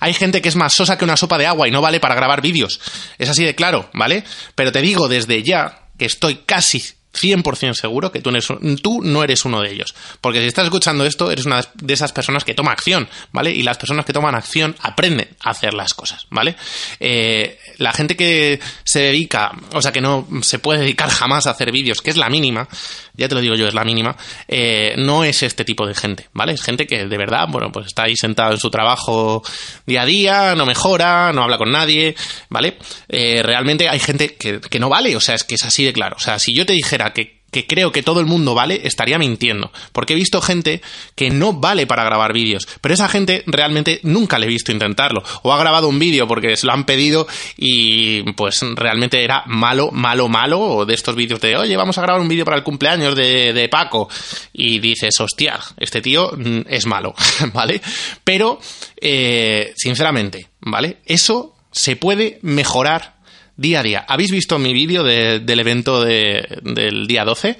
Hay 0.00 0.14
gente 0.14 0.42
que 0.42 0.48
es 0.48 0.56
más 0.56 0.74
sosa 0.74 0.98
que 0.98 1.04
una 1.04 1.16
sopa 1.16 1.38
de 1.38 1.46
agua 1.46 1.68
y 1.68 1.70
no 1.70 1.80
vale 1.80 2.00
para 2.00 2.14
grabar 2.14 2.40
vídeos. 2.40 2.80
Es 3.18 3.28
así 3.28 3.44
de 3.44 3.54
claro, 3.54 3.90
¿vale? 3.92 4.24
Pero 4.54 4.72
te 4.72 4.80
digo 4.80 5.08
desde 5.08 5.42
ya 5.42 5.88
que 5.98 6.06
estoy 6.06 6.40
casi 6.46 6.82
100% 7.14 7.74
seguro 7.74 8.12
que 8.12 8.20
tú, 8.20 9.00
no 9.02 9.22
eres 9.22 9.44
uno 9.44 9.60
de 9.60 9.72
ellos. 9.72 9.94
Porque 10.20 10.40
si 10.40 10.46
estás 10.46 10.64
escuchando 10.64 11.04
esto, 11.06 11.30
eres 11.30 11.46
una 11.46 11.62
de 11.74 11.94
esas 11.94 12.12
personas 12.12 12.44
que 12.44 12.54
toma 12.54 12.72
acción, 12.72 13.08
¿vale? 13.32 13.50
Y 13.52 13.62
las 13.62 13.78
personas 13.78 14.04
que 14.04 14.12
toman 14.12 14.34
acción 14.34 14.76
aprenden 14.80 15.28
a 15.42 15.50
hacer 15.50 15.74
las 15.74 15.94
cosas, 15.94 16.26
¿vale? 16.30 16.56
Eh, 17.00 17.58
la 17.78 17.92
gente 17.92 18.16
que 18.16 18.60
se 18.84 19.00
dedica, 19.00 19.52
o 19.72 19.80
sea, 19.80 19.92
que 19.92 20.00
no 20.00 20.26
se 20.42 20.58
puede 20.58 20.80
dedicar 20.80 21.10
jamás 21.10 21.46
a 21.46 21.50
hacer 21.50 21.72
vídeos, 21.72 22.02
que 22.02 22.10
es 22.10 22.16
la 22.16 22.28
mínima, 22.28 22.68
ya 23.14 23.28
te 23.28 23.34
lo 23.34 23.40
digo 23.40 23.54
yo, 23.54 23.68
es 23.68 23.74
la 23.74 23.84
mínima, 23.84 24.16
eh, 24.48 24.94
no 24.98 25.24
es 25.24 25.42
este 25.42 25.64
tipo 25.64 25.86
de 25.86 25.94
gente, 25.94 26.28
¿vale? 26.32 26.52
Es 26.52 26.62
gente 26.62 26.86
que 26.86 27.06
de 27.06 27.16
verdad, 27.16 27.46
bueno, 27.48 27.70
pues 27.70 27.86
está 27.86 28.04
ahí 28.04 28.16
sentado 28.16 28.52
en 28.52 28.58
su 28.58 28.70
trabajo 28.70 29.42
día 29.86 30.02
a 30.02 30.06
día, 30.06 30.54
no 30.54 30.66
mejora, 30.66 31.32
no 31.32 31.42
habla 31.42 31.58
con 31.58 31.70
nadie, 31.70 32.14
¿vale? 32.48 32.76
Eh, 33.08 33.42
realmente 33.42 33.88
hay 33.88 34.00
gente 34.00 34.34
que, 34.34 34.60
que 34.60 34.80
no 34.80 34.88
vale, 34.88 35.14
o 35.16 35.20
sea, 35.20 35.36
es 35.36 35.44
que 35.44 35.54
es 35.54 35.64
así 35.64 35.84
de 35.84 35.92
claro. 35.92 36.16
O 36.16 36.20
sea, 36.20 36.38
si 36.38 36.54
yo 36.54 36.66
te 36.66 36.72
dijera 36.72 37.03
que 37.12 37.44
creo 37.66 37.92
que 37.92 38.02
todo 38.02 38.18
el 38.18 38.26
mundo 38.26 38.54
vale, 38.54 38.80
estaría 38.84 39.16
mintiendo. 39.16 39.70
Porque 39.92 40.14
he 40.14 40.16
visto 40.16 40.42
gente 40.42 40.82
que 41.14 41.30
no 41.30 41.52
vale 41.52 41.86
para 41.86 42.02
grabar 42.02 42.32
vídeos. 42.32 42.66
Pero 42.80 42.94
esa 42.94 43.08
gente 43.08 43.44
realmente 43.46 44.00
nunca 44.02 44.38
le 44.38 44.46
he 44.46 44.48
visto 44.48 44.72
intentarlo. 44.72 45.22
O 45.42 45.52
ha 45.52 45.58
grabado 45.58 45.88
un 45.88 45.98
vídeo 45.98 46.26
porque 46.26 46.56
se 46.56 46.66
lo 46.66 46.72
han 46.72 46.84
pedido 46.84 47.28
y 47.56 48.22
pues 48.32 48.60
realmente 48.74 49.22
era 49.22 49.44
malo, 49.46 49.92
malo, 49.92 50.28
malo. 50.28 50.60
O 50.60 50.84
de 50.84 50.94
estos 50.94 51.14
vídeos 51.14 51.40
de, 51.40 51.56
oye, 51.56 51.76
vamos 51.76 51.96
a 51.96 52.02
grabar 52.02 52.20
un 52.20 52.28
vídeo 52.28 52.44
para 52.44 52.56
el 52.56 52.64
cumpleaños 52.64 53.14
de, 53.14 53.68
Paco. 53.70 54.08
Y 54.52 54.80
dices, 54.80 55.18
hostia, 55.20 55.60
este 55.78 56.02
tío 56.02 56.32
mm, 56.36 56.62
es 56.68 56.86
malo, 56.86 57.14
¿vale? 57.54 57.80
Pero, 58.24 58.58
eh, 59.00 59.72
sinceramente, 59.76 60.48
¿vale? 60.60 60.98
Eso 61.06 61.54
se 61.70 61.96
puede 61.96 62.38
mejorar 62.42 63.14
día 63.56 63.80
a 63.80 63.82
día. 63.82 64.04
¿Habéis 64.08 64.30
visto 64.30 64.58
mi 64.58 64.72
vídeo 64.72 65.02
del 65.02 65.60
evento 65.60 66.04
del 66.04 67.06
día 67.06 67.24
12? 67.24 67.56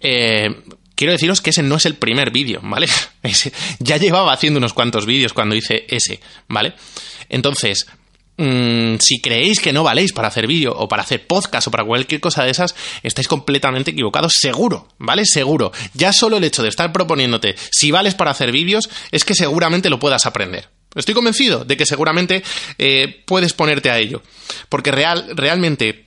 Eh, 0.00 0.48
quiero 0.94 1.12
deciros 1.12 1.40
que 1.40 1.50
ese 1.50 1.62
no 1.62 1.76
es 1.76 1.86
el 1.86 1.94
primer 1.94 2.30
vídeo, 2.30 2.60
¿vale? 2.62 2.88
ya 3.78 3.96
llevaba 3.96 4.32
haciendo 4.32 4.58
unos 4.58 4.72
cuantos 4.72 5.06
vídeos 5.06 5.32
cuando 5.32 5.54
hice 5.54 5.86
ese, 5.88 6.20
¿vale? 6.48 6.74
Entonces, 7.28 7.86
mm, 8.36 8.96
si 8.98 9.20
creéis 9.20 9.60
que 9.60 9.72
no 9.72 9.84
valéis 9.84 10.12
para 10.12 10.28
hacer 10.28 10.46
vídeo 10.46 10.72
o 10.76 10.88
para 10.88 11.02
hacer 11.02 11.26
podcast 11.26 11.68
o 11.68 11.70
para 11.70 11.84
cualquier 11.84 12.20
cosa 12.20 12.44
de 12.44 12.50
esas, 12.50 12.74
estáis 13.02 13.28
completamente 13.28 13.92
equivocados, 13.92 14.32
seguro, 14.38 14.88
¿vale? 14.98 15.24
Seguro. 15.24 15.72
Ya 15.94 16.12
solo 16.12 16.38
el 16.38 16.44
hecho 16.44 16.62
de 16.62 16.68
estar 16.68 16.92
proponiéndote 16.92 17.54
si 17.70 17.90
vales 17.90 18.14
para 18.14 18.32
hacer 18.32 18.52
vídeos 18.52 18.90
es 19.10 19.24
que 19.24 19.34
seguramente 19.34 19.90
lo 19.90 19.98
puedas 19.98 20.26
aprender. 20.26 20.68
Estoy 20.94 21.14
convencido 21.14 21.64
de 21.64 21.76
que 21.76 21.86
seguramente 21.86 22.42
eh, 22.78 23.22
puedes 23.24 23.52
ponerte 23.52 23.90
a 23.90 23.98
ello. 23.98 24.22
Porque 24.68 24.90
real, 24.90 25.36
realmente 25.36 26.06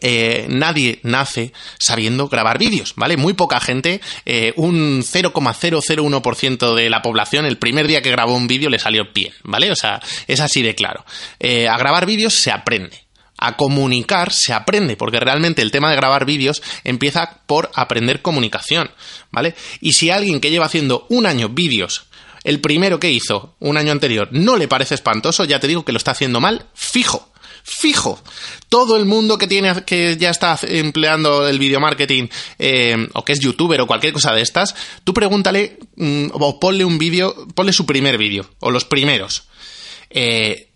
eh, 0.00 0.46
nadie 0.48 0.98
nace 1.04 1.52
sabiendo 1.78 2.28
grabar 2.28 2.58
vídeos, 2.58 2.94
¿vale? 2.96 3.16
Muy 3.16 3.34
poca 3.34 3.60
gente, 3.60 4.00
eh, 4.26 4.52
un 4.56 5.02
0,001% 5.02 6.74
de 6.74 6.90
la 6.90 7.02
población, 7.02 7.46
el 7.46 7.58
primer 7.58 7.86
día 7.86 8.02
que 8.02 8.10
grabó 8.10 8.34
un 8.34 8.48
vídeo 8.48 8.68
le 8.68 8.80
salió 8.80 9.04
bien, 9.14 9.32
¿vale? 9.44 9.70
O 9.70 9.76
sea, 9.76 10.00
es 10.26 10.40
así 10.40 10.62
de 10.62 10.74
claro. 10.74 11.04
a 11.40 11.78
grabar 11.78 12.06
vídeos 12.06 12.34
se 12.34 12.50
aprende. 12.50 13.04
A 13.42 13.56
comunicar 13.56 14.32
se 14.34 14.52
aprende, 14.52 14.98
porque 14.98 15.18
realmente 15.18 15.62
el 15.62 15.70
tema 15.70 15.88
de 15.88 15.96
grabar 15.96 16.26
vídeos 16.26 16.62
empieza 16.84 17.40
por 17.46 17.70
aprender 17.74 18.20
comunicación, 18.20 18.90
¿vale? 19.30 19.54
Y 19.80 19.94
si 19.94 20.10
alguien 20.10 20.40
que 20.40 20.50
lleva 20.50 20.66
haciendo 20.66 21.06
un 21.08 21.24
año 21.24 21.48
vídeos 21.48 22.09
el 22.44 22.60
primero 22.60 22.98
que 22.98 23.10
hizo 23.10 23.54
un 23.60 23.76
año 23.76 23.92
anterior 23.92 24.28
no 24.32 24.56
le 24.56 24.68
parece 24.68 24.94
espantoso, 24.94 25.44
ya 25.44 25.60
te 25.60 25.68
digo 25.68 25.84
que 25.84 25.92
lo 25.92 25.98
está 25.98 26.12
haciendo 26.12 26.40
mal, 26.40 26.66
fijo. 26.74 27.30
fijo. 27.62 28.22
Todo 28.68 28.96
el 28.96 29.04
mundo 29.04 29.36
que 29.36 29.46
tiene 29.46 29.84
que 29.84 30.16
ya 30.16 30.30
está 30.30 30.58
empleando 30.62 31.46
el 31.46 31.58
video 31.58 31.80
marketing 31.80 32.28
eh, 32.58 33.08
o 33.12 33.24
que 33.24 33.32
es 33.32 33.40
youtuber 33.40 33.80
o 33.80 33.86
cualquier 33.86 34.12
cosa 34.12 34.32
de 34.32 34.42
estas, 34.42 34.74
tú 35.04 35.12
pregúntale 35.12 35.78
mm, 35.96 36.28
o 36.32 36.58
ponle 36.58 36.84
un 36.84 36.98
vídeo, 36.98 37.34
ponle 37.54 37.72
su 37.72 37.84
primer 37.84 38.16
vídeo 38.16 38.48
o 38.60 38.70
los 38.70 38.84
primeros. 38.84 39.44
Eh, 40.08 40.70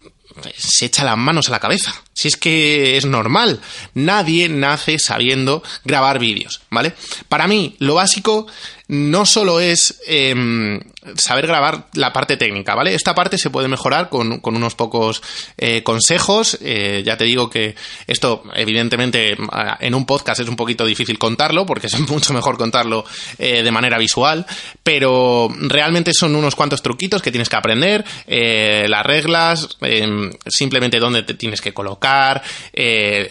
se 0.56 0.86
echa 0.86 1.04
las 1.04 1.16
manos 1.16 1.48
a 1.48 1.52
la 1.52 1.60
cabeza. 1.60 2.03
Si 2.14 2.28
es 2.28 2.36
que 2.36 2.96
es 2.96 3.04
normal. 3.04 3.60
Nadie 3.92 4.48
nace 4.48 4.98
sabiendo 4.98 5.62
grabar 5.84 6.18
vídeos, 6.18 6.62
¿vale? 6.70 6.94
Para 7.28 7.46
mí, 7.46 7.76
lo 7.80 7.94
básico 7.94 8.46
no 8.86 9.24
solo 9.24 9.60
es 9.60 10.00
em, 10.06 10.78
saber 11.16 11.46
grabar 11.46 11.86
la 11.94 12.12
parte 12.12 12.36
técnica, 12.36 12.74
¿vale? 12.74 12.94
Esta 12.94 13.14
parte 13.14 13.38
se 13.38 13.48
puede 13.48 13.66
mejorar 13.66 14.10
con, 14.10 14.40
unos 14.42 14.74
pocos 14.74 15.22
eh, 15.56 15.82
consejos. 15.82 16.58
Eh, 16.60 17.02
ya 17.04 17.16
te 17.16 17.24
digo 17.24 17.48
que 17.48 17.74
esto, 18.06 18.42
evidentemente, 18.54 19.36
en 19.80 19.94
un 19.94 20.04
podcast 20.04 20.40
es 20.40 20.48
un 20.48 20.56
poquito 20.56 20.84
difícil 20.84 21.18
contarlo, 21.18 21.64
porque 21.64 21.86
es 21.86 21.98
mucho 22.10 22.34
mejor 22.34 22.58
contarlo 22.58 23.04
eh, 23.38 23.62
de 23.62 23.70
manera 23.70 23.96
visual, 23.96 24.44
pero 24.82 25.48
realmente 25.60 26.12
son 26.12 26.36
unos 26.36 26.54
cuantos 26.54 26.82
truquitos 26.82 27.22
que 27.22 27.30
tienes 27.30 27.48
que 27.48 27.56
aprender, 27.56 28.04
las 28.26 29.06
reglas, 29.06 29.76
em, 29.80 30.30
simplemente 30.46 30.98
dónde 30.98 31.22
te 31.22 31.34
tienes 31.34 31.60
que 31.60 31.72
colocar, 31.72 32.03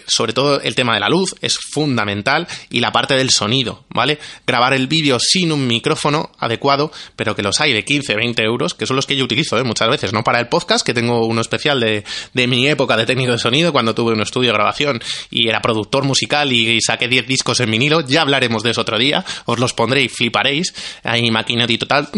sobre 0.07 0.33
todo 0.33 0.61
el 0.61 0.75
tema 0.75 0.93
de 0.93 0.99
la 0.99 1.09
luz 1.09 1.35
es 1.41 1.57
fundamental 1.57 2.47
y 2.69 2.79
la 2.79 2.91
parte 2.91 3.15
del 3.15 3.29
sonido, 3.29 3.85
¿vale? 3.89 4.19
Grabar 4.45 4.73
el 4.73 4.87
vídeo 4.87 5.19
sin 5.19 5.51
un 5.51 5.67
micrófono 5.67 6.31
adecuado, 6.39 6.91
pero 7.15 7.35
que 7.35 7.43
los 7.43 7.59
hay 7.61 7.73
de 7.73 7.83
15, 7.83 8.15
20 8.15 8.43
euros, 8.43 8.73
que 8.73 8.85
son 8.85 8.95
los 8.95 9.05
que 9.05 9.15
yo 9.15 9.23
utilizo 9.23 9.57
¿eh? 9.57 9.63
muchas 9.63 9.89
veces, 9.89 10.13
no 10.13 10.23
para 10.23 10.39
el 10.39 10.47
podcast, 10.47 10.85
que 10.85 10.93
tengo 10.93 11.25
uno 11.25 11.41
especial 11.41 11.79
de, 11.79 12.03
mi 12.47 12.67
época 12.67 12.97
de 12.97 13.05
técnico 13.05 13.31
de 13.31 13.39
sonido, 13.39 13.71
cuando 13.71 13.95
tuve 13.95 14.13
un 14.13 14.21
estudio 14.21 14.51
de 14.51 14.57
grabación 14.57 15.01
y 15.29 15.47
era 15.47 15.61
productor 15.61 16.03
musical 16.03 16.51
y, 16.51 16.79
saqué 16.81 17.07
10 17.07 17.27
discos 17.27 17.59
en 17.59 17.71
vinilo, 17.71 18.01
ya 18.01 18.21
hablaremos 18.21 18.63
de 18.63 18.71
eso 18.71 18.81
otro 18.81 18.97
día, 18.97 19.23
os 19.45 19.59
los 19.59 19.73
pondré 19.73 20.03
y 20.03 20.09
fliparéis, 20.09 20.73
ahí 21.03 21.29
maquinati 21.31 21.77
total, 21.77 22.09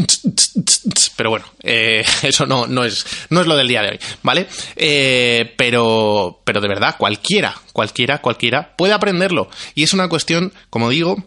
pero 1.15 1.29
bueno, 1.29 1.45
eh, 1.61 2.03
eso 2.23 2.45
no, 2.45 2.67
no, 2.67 2.83
es, 2.83 3.05
no 3.29 3.41
es 3.41 3.47
lo 3.47 3.55
del 3.55 3.67
día 3.67 3.81
de 3.81 3.89
hoy, 3.89 3.99
¿vale? 4.23 4.47
Eh, 4.75 5.53
pero, 5.57 6.41
pero 6.45 6.61
de 6.61 6.69
verdad, 6.69 6.95
cualquiera, 6.97 7.55
cualquiera, 7.73 8.19
cualquiera 8.19 8.75
puede 8.77 8.93
aprenderlo. 8.93 9.49
Y 9.73 9.83
es 9.83 9.93
una 9.93 10.07
cuestión, 10.07 10.53
como 10.69 10.89
digo, 10.89 11.21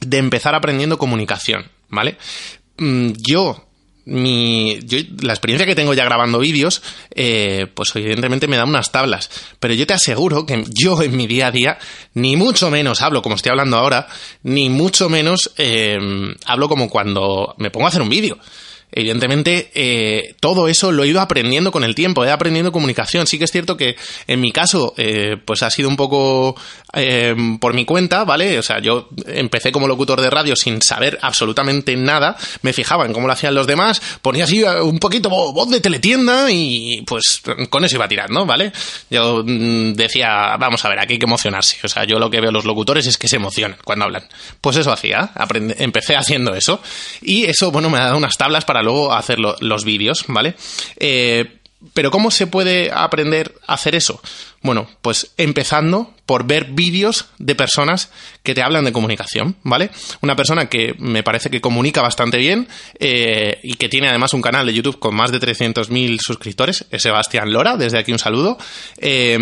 de 0.00 0.18
empezar 0.18 0.54
aprendiendo 0.54 0.96
comunicación, 0.96 1.70
¿vale? 1.88 2.16
Mm, 2.78 3.10
yo 3.28 3.66
mi, 4.06 4.78
yo, 4.84 4.98
la 5.20 5.32
experiencia 5.32 5.66
que 5.66 5.74
tengo 5.74 5.92
ya 5.92 6.04
grabando 6.04 6.38
vídeos, 6.38 6.80
eh, 7.14 7.66
pues 7.74 7.94
evidentemente 7.96 8.46
me 8.46 8.56
da 8.56 8.64
unas 8.64 8.92
tablas. 8.92 9.28
Pero 9.58 9.74
yo 9.74 9.86
te 9.86 9.94
aseguro 9.94 10.46
que 10.46 10.64
yo 10.68 11.02
en 11.02 11.16
mi 11.16 11.26
día 11.26 11.48
a 11.48 11.50
día, 11.50 11.78
ni 12.14 12.36
mucho 12.36 12.70
menos 12.70 13.02
hablo 13.02 13.20
como 13.20 13.34
estoy 13.34 13.50
hablando 13.50 13.76
ahora, 13.76 14.06
ni 14.44 14.70
mucho 14.70 15.08
menos 15.08 15.52
eh, 15.58 15.98
hablo 16.46 16.68
como 16.68 16.88
cuando 16.88 17.54
me 17.58 17.70
pongo 17.70 17.86
a 17.86 17.88
hacer 17.88 18.02
un 18.02 18.08
vídeo. 18.08 18.38
Evidentemente, 18.92 19.70
eh, 19.74 20.34
todo 20.40 20.68
eso 20.68 20.90
lo 20.90 21.04
he 21.04 21.08
ido 21.08 21.20
aprendiendo 21.20 21.70
con 21.70 21.84
el 21.84 21.94
tiempo, 21.94 22.24
he 22.24 22.30
aprendiendo 22.30 22.72
comunicación. 22.72 23.26
Sí 23.26 23.38
que 23.38 23.44
es 23.44 23.52
cierto 23.52 23.76
que 23.76 23.96
en 24.26 24.40
mi 24.40 24.52
caso, 24.52 24.94
eh, 24.96 25.36
pues 25.44 25.62
ha 25.62 25.70
sido 25.70 25.88
un 25.88 25.96
poco 25.96 26.56
eh, 26.94 27.34
por 27.60 27.74
mi 27.74 27.84
cuenta, 27.84 28.24
¿vale? 28.24 28.58
O 28.58 28.62
sea, 28.62 28.80
yo 28.80 29.08
empecé 29.26 29.70
como 29.72 29.86
locutor 29.86 30.20
de 30.20 30.30
radio 30.30 30.56
sin 30.56 30.80
saber 30.80 31.18
absolutamente 31.20 31.94
nada, 31.96 32.36
me 32.62 32.72
fijaba 32.72 33.04
en 33.04 33.12
cómo 33.12 33.26
lo 33.26 33.32
hacían 33.32 33.54
los 33.54 33.66
demás, 33.66 34.00
ponía 34.22 34.44
así 34.44 34.62
un 34.62 34.98
poquito 34.98 35.28
voz 35.28 35.68
de 35.68 35.80
teletienda 35.80 36.50
y 36.50 37.02
pues 37.02 37.42
con 37.68 37.84
eso 37.84 37.96
iba 37.96 38.06
¿no? 38.28 38.46
¿Vale? 38.46 38.72
Yo 39.10 39.42
mm, 39.44 39.92
decía, 39.94 40.56
vamos 40.58 40.84
a 40.84 40.88
ver, 40.88 41.00
aquí 41.00 41.14
hay 41.14 41.18
que 41.18 41.26
emocionarse. 41.26 41.78
O 41.84 41.88
sea, 41.88 42.04
yo 42.04 42.18
lo 42.18 42.30
que 42.30 42.40
veo 42.40 42.50
los 42.50 42.64
locutores 42.64 43.06
es 43.06 43.18
que 43.18 43.28
se 43.28 43.36
emocionan 43.36 43.78
cuando 43.84 44.04
hablan. 44.04 44.24
Pues 44.60 44.76
eso 44.76 44.92
hacía, 44.92 45.30
empecé 45.78 46.16
haciendo 46.16 46.54
eso 46.54 46.80
y 47.20 47.44
eso, 47.44 47.70
bueno, 47.70 47.90
me 47.90 47.98
ha 47.98 48.04
dado 48.04 48.16
unas 48.16 48.36
tablas 48.36 48.64
para 48.64 48.75
para 48.76 48.84
luego 48.84 49.14
hacer 49.14 49.38
los 49.38 49.84
vídeos, 49.86 50.26
¿vale? 50.28 50.54
Eh, 50.98 51.60
pero 51.94 52.10
¿cómo 52.10 52.30
se 52.30 52.46
puede 52.46 52.92
aprender 52.92 53.54
a 53.66 53.72
hacer 53.72 53.94
eso? 53.94 54.20
Bueno, 54.62 54.88
pues 55.02 55.32
empezando 55.36 56.16
por 56.26 56.44
ver 56.44 56.66
vídeos 56.72 57.26
de 57.38 57.54
personas 57.54 58.10
que 58.42 58.52
te 58.54 58.62
hablan 58.62 58.84
de 58.84 58.92
comunicación, 58.92 59.56
¿vale? 59.62 59.90
Una 60.20 60.34
persona 60.34 60.68
que 60.68 60.94
me 60.98 61.22
parece 61.22 61.50
que 61.50 61.60
comunica 61.60 62.02
bastante 62.02 62.38
bien 62.38 62.68
eh, 62.98 63.60
y 63.62 63.74
que 63.74 63.88
tiene 63.88 64.08
además 64.08 64.34
un 64.34 64.42
canal 64.42 64.66
de 64.66 64.74
YouTube 64.74 64.98
con 64.98 65.14
más 65.14 65.30
de 65.30 65.40
300.000 65.40 66.18
suscriptores, 66.20 66.84
es 66.90 67.02
Sebastián 67.02 67.52
Lora, 67.52 67.76
desde 67.76 67.98
aquí 67.98 68.12
un 68.12 68.18
saludo. 68.18 68.58
Eh, 68.98 69.38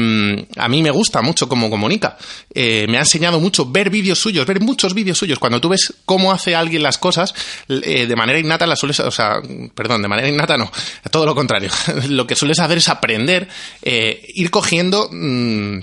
a 0.56 0.68
mí 0.68 0.82
me 0.82 0.90
gusta 0.90 1.22
mucho 1.22 1.48
cómo 1.48 1.70
comunica. 1.70 2.18
Eh, 2.54 2.86
me 2.88 2.98
ha 2.98 3.00
enseñado 3.00 3.40
mucho 3.40 3.64
ver 3.64 3.88
vídeos 3.88 4.18
suyos, 4.18 4.46
ver 4.46 4.60
muchos 4.60 4.92
vídeos 4.92 5.16
suyos. 5.16 5.38
Cuando 5.38 5.60
tú 5.60 5.70
ves 5.70 5.94
cómo 6.04 6.32
hace 6.32 6.54
alguien 6.54 6.82
las 6.82 6.98
cosas, 6.98 7.34
de 7.66 8.14
manera 8.16 8.38
innata 8.38 8.66
las 8.66 8.78
sueles, 8.78 9.00
o 9.00 9.10
sea, 9.10 9.40
perdón, 9.74 10.02
de 10.02 10.08
manera 10.08 10.28
innata 10.28 10.58
no, 10.58 10.70
todo 11.10 11.24
lo 11.24 11.34
contrario. 11.34 11.70
lo 12.08 12.26
que 12.26 12.36
sueles 12.36 12.60
hacer 12.60 12.78
es 12.78 12.88
aprender, 12.90 13.48
ir 13.82 14.50
cogiendo 14.50 15.08
Mm, 15.14 15.80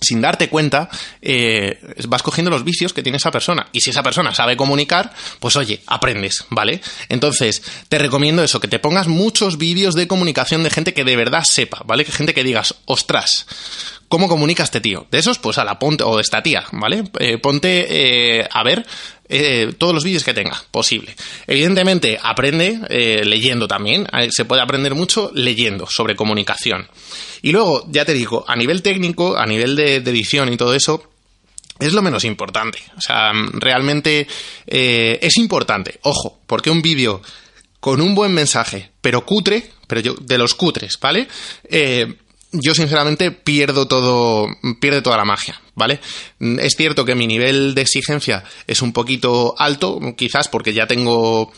sin 0.00 0.20
darte 0.20 0.48
cuenta, 0.48 0.88
eh, 1.20 1.78
vas 2.08 2.22
cogiendo 2.22 2.50
los 2.50 2.64
vicios 2.64 2.92
que 2.92 3.02
tiene 3.02 3.18
esa 3.18 3.30
persona. 3.30 3.66
Y 3.72 3.80
si 3.80 3.90
esa 3.90 4.02
persona 4.02 4.34
sabe 4.34 4.56
comunicar, 4.56 5.12
pues 5.38 5.56
oye, 5.56 5.82
aprendes, 5.86 6.46
¿vale? 6.48 6.80
Entonces, 7.08 7.62
te 7.88 7.98
recomiendo 7.98 8.42
eso, 8.42 8.60
que 8.60 8.68
te 8.68 8.78
pongas 8.78 9.08
muchos 9.08 9.58
vídeos 9.58 9.94
de 9.94 10.08
comunicación 10.08 10.62
de 10.62 10.70
gente 10.70 10.94
que 10.94 11.04
de 11.04 11.16
verdad 11.16 11.44
sepa, 11.44 11.82
¿vale? 11.84 12.04
Que 12.04 12.12
gente 12.12 12.34
que 12.34 12.44
digas, 12.44 12.76
ostras, 12.86 13.46
¿cómo 14.10 14.28
comunica 14.28 14.64
este 14.64 14.82
tío? 14.82 15.06
De 15.10 15.18
esos, 15.18 15.38
pues 15.38 15.56
a 15.56 15.64
la 15.64 15.78
ponte, 15.78 16.04
o 16.04 16.16
de 16.16 16.22
esta 16.22 16.42
tía, 16.42 16.64
¿vale? 16.72 17.04
Eh, 17.18 17.38
ponte 17.38 17.86
eh, 18.40 18.48
a 18.50 18.62
ver 18.62 18.84
eh, 19.32 19.72
todos 19.78 19.94
los 19.94 20.02
vídeos 20.02 20.24
que 20.24 20.34
tenga, 20.34 20.60
posible. 20.72 21.14
Evidentemente, 21.46 22.18
aprende 22.20 22.80
eh, 22.88 23.22
leyendo 23.24 23.68
también. 23.68 24.04
Eh, 24.12 24.28
se 24.32 24.44
puede 24.44 24.60
aprender 24.60 24.96
mucho 24.96 25.30
leyendo 25.32 25.86
sobre 25.88 26.16
comunicación. 26.16 26.88
Y 27.40 27.52
luego, 27.52 27.86
ya 27.88 28.04
te 28.04 28.12
digo, 28.12 28.44
a 28.48 28.56
nivel 28.56 28.82
técnico, 28.82 29.38
a 29.38 29.46
nivel 29.46 29.76
de, 29.76 29.96
edición 29.98 30.52
y 30.52 30.56
todo 30.56 30.74
eso, 30.74 31.08
es 31.78 31.92
lo 31.92 32.02
menos 32.02 32.24
importante. 32.24 32.80
O 32.96 33.00
sea, 33.00 33.30
realmente 33.52 34.26
es 34.66 35.36
importante. 35.36 36.00
Ojo, 36.02 36.40
porque 36.48 36.70
un 36.70 36.82
vídeo 36.82 37.22
con 37.78 38.00
un 38.00 38.16
buen 38.16 38.34
mensaje, 38.34 38.90
pero 39.00 39.24
cutre, 39.24 39.70
pero 39.86 40.00
yo, 40.00 40.14
de 40.20 40.38
los 40.38 40.54
cutres, 40.54 40.98
¿vale? 41.00 41.28
Yo 42.52 42.74
sinceramente 42.74 43.30
pierdo 43.30 43.86
todo, 43.86 44.48
pierde 44.80 45.02
toda 45.02 45.16
la 45.16 45.24
magia, 45.24 45.60
¿vale? 45.74 46.00
Es 46.40 46.74
cierto 46.76 47.04
que 47.04 47.14
mi 47.14 47.26
nivel 47.26 47.74
de 47.74 47.82
exigencia 47.82 48.44
es 48.66 48.82
un 48.82 48.92
poquito 48.92 49.54
alto, 49.58 50.00
quizás 50.16 50.48
porque 50.48 50.72
ya 50.72 50.86
tengo, 50.86 51.52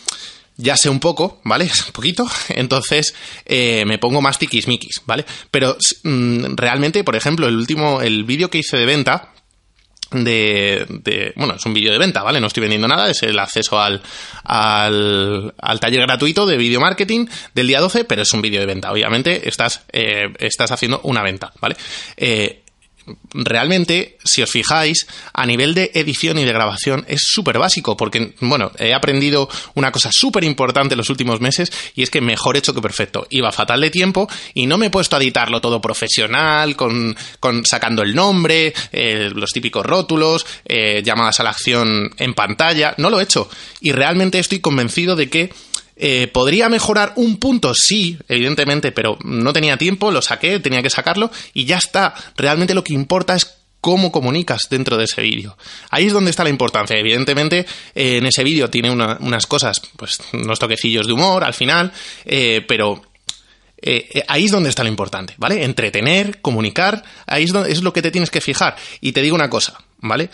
ya 0.57 0.77
sé 0.77 0.91
un 0.91 1.01
poco, 1.01 1.41
¿vale? 1.45 1.65
Un 1.87 1.93
poquito, 1.93 2.27
entonces 2.49 3.15
eh, 3.47 3.85
me 3.87 3.99
pongo 3.99 4.21
más 4.21 4.39
tiquismiquis, 4.39 5.03
¿vale? 5.07 5.25
Pero 5.51 5.77
mm, 6.03 6.57
realmente, 6.57 7.05
por 7.05 7.17
ejemplo, 7.17 7.49
el 7.49 7.57
último, 7.57 8.03
el 8.03 8.25
vídeo 8.25 8.51
que 8.51 8.59
hice 8.59 8.77
de 8.77 8.87
venta, 8.87 9.32
de, 10.13 11.33
bueno, 11.37 11.55
es 11.55 11.67
un 11.67 11.75
vídeo 11.75 11.93
de 11.93 11.99
venta, 11.99 12.23
¿vale? 12.23 12.41
No 12.41 12.47
estoy 12.47 12.63
vendiendo 12.63 12.89
nada, 12.89 13.11
es 13.11 13.23
el 13.23 13.39
acceso 13.39 13.81
al, 13.81 14.01
al, 14.45 15.55
al 15.59 15.81
taller 15.81 16.03
gratuito 16.03 16.47
de 16.47 16.57
video 16.57 16.81
marketing 16.81 17.27
del 17.55 17.67
día 17.67 17.81
12, 17.81 18.05
pero 18.05 18.23
es 18.23 18.33
un 18.33 18.43
vídeo 18.43 18.61
de 18.61 18.67
venta. 18.67 18.93
Obviamente 18.93 19.49
estás, 19.49 19.85
eh, 19.93 20.33
estás 20.39 20.71
haciendo 20.71 21.01
una 21.05 21.23
venta, 21.23 21.53
¿vale? 21.61 21.77
Eh, 22.17 22.62
realmente, 23.35 24.19
si 24.25 24.43
os 24.43 24.51
fijáis, 24.51 25.07
a 25.33 25.47
nivel 25.47 25.75
de 25.75 25.91
edición 25.95 26.39
y 26.39 26.45
de 26.45 26.53
grabación 26.53 27.05
es 27.09 27.23
súper 27.25 27.59
básico, 27.59 27.97
porque, 27.97 28.35
bueno, 28.41 28.73
he 28.79 28.95
aprendido 28.95 29.49
una 29.75 29.93
cosa 29.93 30.11
súper 30.13 30.45
importante 30.45 30.97
los 30.97 31.11
últimos 31.11 31.41
meses 31.41 31.73
y 31.95 32.03
es 32.03 32.11
que 32.11 32.21
mejor 32.21 32.57
hecho 32.57 32.75
que 32.75 32.81
perfecto. 32.81 33.27
Iba 33.31 33.53
fatal 33.53 33.81
de 33.81 33.91
tiempo 33.91 34.29
y 34.55 34.67
no 34.67 34.79
me 34.79 34.87
he 34.87 34.91
puesto 34.91 35.17
a 35.17 35.19
editarlo 35.19 35.61
todo 35.61 35.81
profesional, 35.81 36.77
con, 36.77 37.17
con 37.41 37.65
sacando 37.65 38.03
el 38.03 38.15
nombre, 38.15 38.73
eh, 38.93 39.31
los 39.35 39.51
típicos 39.51 39.85
rótulos, 39.85 40.47
eh, 40.65 41.03
llamadas 41.05 41.41
a 41.41 41.45
la 41.45 41.51
acción 41.51 42.11
en 42.17 42.35
pantalla. 42.35 42.95
No 42.99 43.11
lo 43.11 43.21
he 43.21 43.25
hecho. 43.25 43.49
Y 43.81 43.93
realmente 43.93 44.39
estoy 44.39 44.61
convencido 44.61 45.17
de 45.17 45.29
que 45.29 45.53
eh, 45.97 46.29
¿Podría 46.29 46.69
mejorar 46.69 47.13
un 47.17 47.39
punto? 47.39 47.75
Sí, 47.75 48.19
evidentemente, 48.29 48.93
pero 48.93 49.19
no 49.25 49.53
tenía 49.53 49.77
tiempo, 49.77 50.11
lo 50.11 50.23
saqué, 50.23 50.59
tenía 50.61 50.83
que 50.83 50.91
sacarlo 50.91 51.31
y 51.55 51.65
ya 51.65 51.77
está. 51.77 52.15
Realmente 52.37 52.75
lo 52.75 52.85
que 52.85 52.95
importa 52.95 53.35
es 53.35 53.59
cómo 53.81 54.13
comunicas 54.13 54.69
dentro 54.71 54.97
de 54.97 55.05
ese 55.05 55.23
vídeo. 55.23 55.57
Ahí 55.91 56.07
es 56.07 56.13
donde 56.13 56.31
está 56.31 56.45
la 56.45 56.51
importancia. 56.51 56.97
Evidentemente, 56.97 57.67
eh, 57.95 58.17
en 58.19 58.27
ese 58.27 58.45
vídeo 58.45 58.71
tiene 58.71 58.91
unas 58.91 59.47
cosas, 59.47 59.81
pues 59.97 60.21
unos 60.33 60.59
toquecillos 60.59 61.07
de 61.07 61.13
humor 61.13 61.45
al 61.45 61.55
final, 61.55 61.93
eh, 62.25 62.65
pero 62.67 63.03
ahí 64.29 64.45
es 64.45 64.53
donde 64.53 64.71
está 64.71 64.85
lo 64.85 64.89
importante, 64.89 65.35
¿vale? 65.39 65.65
Entretener, 65.65 66.41
comunicar, 66.41 67.03
ahí 67.27 67.45
es, 67.45 67.53
donde, 67.53 67.73
es 67.73 67.83
lo 67.83 67.93
que 67.93 68.01
te 68.01 68.13
tienes 68.13 68.31
que 68.31 68.41
fijar. 68.41 68.77
Y 69.01 69.13
te 69.13 69.23
digo 69.23 69.35
una 69.35 69.51
cosa, 69.51 69.83
¿vale? 69.99 70.31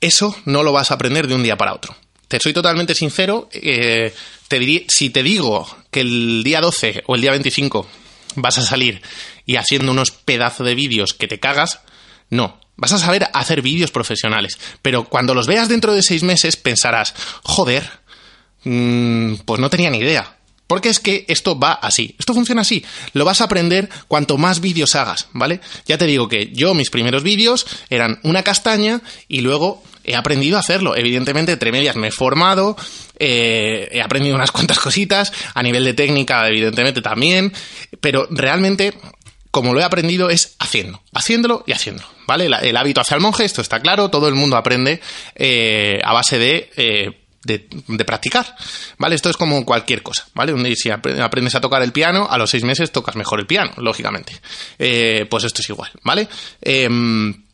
Eso 0.00 0.36
no 0.44 0.62
lo 0.62 0.72
vas 0.72 0.90
a 0.90 0.94
aprender 0.94 1.26
de 1.26 1.34
un 1.34 1.42
día 1.42 1.58
para 1.58 1.74
otro 1.74 1.96
te 2.30 2.38
soy 2.38 2.52
totalmente 2.52 2.94
sincero, 2.94 3.48
eh, 3.52 4.14
te 4.46 4.86
si 4.88 5.10
te 5.10 5.24
digo 5.24 5.66
que 5.90 6.02
el 6.02 6.44
día 6.44 6.60
12 6.60 7.02
o 7.08 7.16
el 7.16 7.22
día 7.22 7.32
25 7.32 7.88
vas 8.36 8.56
a 8.58 8.62
salir 8.62 9.02
y 9.46 9.56
haciendo 9.56 9.90
unos 9.90 10.12
pedazos 10.12 10.64
de 10.64 10.76
vídeos 10.76 11.12
que 11.12 11.26
te 11.26 11.40
cagas. 11.40 11.80
No, 12.28 12.60
vas 12.76 12.92
a 12.92 12.98
saber 12.98 13.28
hacer 13.32 13.62
vídeos 13.62 13.90
profesionales. 13.90 14.60
Pero 14.80 15.08
cuando 15.08 15.34
los 15.34 15.48
veas 15.48 15.68
dentro 15.68 15.92
de 15.92 16.04
seis 16.04 16.22
meses 16.22 16.56
pensarás, 16.56 17.14
joder, 17.42 17.90
mm, 18.62 19.38
pues 19.44 19.60
no 19.60 19.68
tenía 19.68 19.90
ni 19.90 19.98
idea. 19.98 20.36
Porque 20.70 20.88
es 20.88 21.00
que 21.00 21.24
esto 21.26 21.58
va 21.58 21.72
así, 21.72 22.14
esto 22.16 22.32
funciona 22.32 22.60
así. 22.60 22.84
Lo 23.12 23.24
vas 23.24 23.40
a 23.40 23.44
aprender 23.46 23.88
cuanto 24.06 24.38
más 24.38 24.60
vídeos 24.60 24.94
hagas, 24.94 25.26
¿vale? 25.32 25.60
Ya 25.86 25.98
te 25.98 26.06
digo 26.06 26.28
que 26.28 26.52
yo 26.52 26.74
mis 26.74 26.90
primeros 26.90 27.24
vídeos 27.24 27.66
eran 27.88 28.20
una 28.22 28.44
castaña 28.44 29.02
y 29.26 29.40
luego 29.40 29.82
he 30.04 30.14
aprendido 30.14 30.56
a 30.56 30.60
hacerlo. 30.60 30.94
Evidentemente, 30.94 31.50
entre 31.50 31.72
medias 31.72 31.96
me 31.96 32.06
he 32.06 32.12
formado, 32.12 32.76
eh, 33.18 33.88
he 33.90 34.00
aprendido 34.00 34.36
unas 34.36 34.52
cuantas 34.52 34.78
cositas, 34.78 35.32
a 35.54 35.62
nivel 35.64 35.82
de 35.82 35.94
técnica, 35.94 36.46
evidentemente 36.46 37.02
también, 37.02 37.52
pero 38.00 38.28
realmente 38.30 38.94
como 39.50 39.74
lo 39.74 39.80
he 39.80 39.82
aprendido 39.82 40.30
es 40.30 40.54
haciendo, 40.60 41.02
haciéndolo 41.12 41.64
y 41.66 41.72
haciéndolo, 41.72 42.08
¿vale? 42.28 42.46
El, 42.46 42.76
hábito 42.76 43.00
hacia 43.00 43.16
el 43.16 43.20
monje, 43.20 43.44
esto 43.44 43.60
está 43.60 43.80
claro, 43.80 44.08
todo 44.08 44.28
el 44.28 44.36
mundo 44.36 44.56
aprende 44.56 45.00
eh, 45.34 46.00
a 46.04 46.12
base 46.12 46.38
de 46.38 46.70
eh, 46.76 47.19
de, 47.42 48.04
practicar, 48.04 48.54
¿vale? 48.98 49.14
Esto 49.14 49.30
es 49.30 49.36
como 49.36 49.64
cualquier 49.64 50.02
cosa, 50.02 50.26
¿vale? 50.34 50.74
Si 50.76 50.90
aprendes 50.90 51.54
a 51.54 51.60
tocar 51.60 51.82
el 51.82 51.92
piano, 51.92 52.26
a 52.28 52.36
los 52.38 52.50
seis 52.50 52.64
meses 52.64 52.92
tocas 52.92 53.16
mejor 53.16 53.40
el 53.40 53.46
piano, 53.46 53.72
lógicamente. 53.78 54.40
Eh, 54.78 55.26
pues 55.30 55.44
esto 55.44 55.62
es 55.62 55.70
igual, 55.70 55.90
¿vale? 56.02 56.28
Em, 56.60 57.44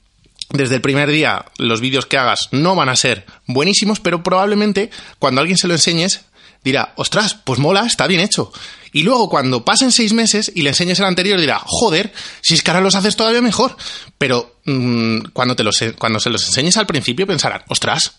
desde 0.50 0.76
el 0.76 0.80
primer 0.80 1.10
día 1.10 1.44
los 1.58 1.80
vídeos 1.80 2.06
que 2.06 2.18
hagas 2.18 2.48
no 2.52 2.74
van 2.74 2.88
a 2.88 2.96
ser 2.96 3.26
buenísimos, 3.46 4.00
pero 4.00 4.22
probablemente 4.22 4.90
cuando 5.18 5.40
alguien 5.40 5.58
se 5.58 5.68
lo 5.68 5.74
enseñes 5.74 6.26
dirá, 6.66 6.94
ostras, 6.96 7.34
pues 7.44 7.60
mola, 7.60 7.86
está 7.86 8.08
bien 8.08 8.20
hecho. 8.20 8.52
Y 8.92 9.04
luego 9.04 9.28
cuando 9.28 9.64
pasen 9.64 9.92
seis 9.92 10.12
meses 10.12 10.50
y 10.52 10.62
le 10.62 10.70
enseñes 10.70 10.98
el 10.98 11.04
anterior 11.04 11.38
dirá, 11.38 11.60
joder, 11.64 12.12
si 12.40 12.54
es 12.54 12.62
que 12.62 12.70
ahora 12.72 12.80
los 12.82 12.96
haces 12.96 13.14
todavía 13.14 13.40
mejor. 13.40 13.76
Pero 14.18 14.56
mm, 14.64 15.26
cuando, 15.32 15.54
te 15.54 15.62
los, 15.62 15.78
cuando 15.96 16.18
se 16.18 16.30
los 16.30 16.44
enseñes 16.44 16.76
al 16.76 16.86
principio 16.86 17.24
pensarán, 17.24 17.62
ostras, 17.68 18.16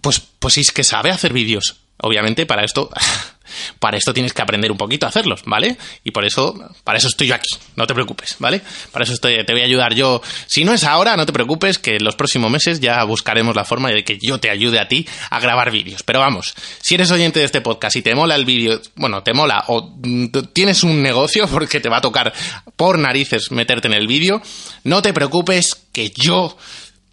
pues, 0.00 0.20
pues 0.20 0.54
sí 0.54 0.60
es 0.60 0.72
que 0.72 0.84
sabe 0.84 1.10
hacer 1.10 1.32
vídeos. 1.32 1.76
Obviamente 2.00 2.46
para 2.46 2.62
esto, 2.64 2.90
para 3.80 3.96
esto 3.96 4.14
tienes 4.14 4.32
que 4.32 4.40
aprender 4.40 4.70
un 4.70 4.78
poquito 4.78 5.06
a 5.06 5.08
hacerlos, 5.08 5.42
¿vale? 5.46 5.76
Y 6.04 6.12
por 6.12 6.24
eso, 6.24 6.54
para 6.84 6.98
eso 6.98 7.08
estoy 7.08 7.26
yo 7.26 7.34
aquí, 7.34 7.48
no 7.74 7.88
te 7.88 7.94
preocupes, 7.94 8.36
¿vale? 8.38 8.60
Para 8.92 9.04
eso 9.04 9.16
te 9.16 9.52
voy 9.52 9.62
a 9.62 9.64
ayudar 9.64 9.94
yo. 9.94 10.22
Si 10.46 10.64
no 10.64 10.72
es 10.72 10.84
ahora, 10.84 11.16
no 11.16 11.26
te 11.26 11.32
preocupes, 11.32 11.78
que 11.78 11.96
en 11.96 12.04
los 12.04 12.14
próximos 12.14 12.52
meses 12.52 12.78
ya 12.78 13.02
buscaremos 13.02 13.56
la 13.56 13.64
forma 13.64 13.90
de 13.90 14.04
que 14.04 14.16
yo 14.22 14.38
te 14.38 14.48
ayude 14.48 14.78
a 14.78 14.86
ti 14.86 15.08
a 15.30 15.40
grabar 15.40 15.72
vídeos. 15.72 16.04
Pero 16.04 16.20
vamos, 16.20 16.54
si 16.80 16.94
eres 16.94 17.10
oyente 17.10 17.40
de 17.40 17.46
este 17.46 17.60
podcast 17.60 17.96
y 17.96 18.02
te 18.02 18.14
mola 18.14 18.36
el 18.36 18.44
vídeo, 18.44 18.80
bueno, 18.94 19.24
te 19.24 19.32
mola 19.34 19.64
o 19.66 19.96
mm, 20.00 20.26
tienes 20.52 20.84
un 20.84 21.02
negocio 21.02 21.48
porque 21.50 21.80
te 21.80 21.88
va 21.88 21.96
a 21.96 22.02
tocar 22.02 22.32
por 22.76 22.96
narices 22.98 23.50
meterte 23.50 23.88
en 23.88 23.94
el 23.94 24.06
vídeo, 24.06 24.40
no 24.84 25.02
te 25.02 25.12
preocupes 25.12 25.74
que 25.92 26.10
yo 26.10 26.56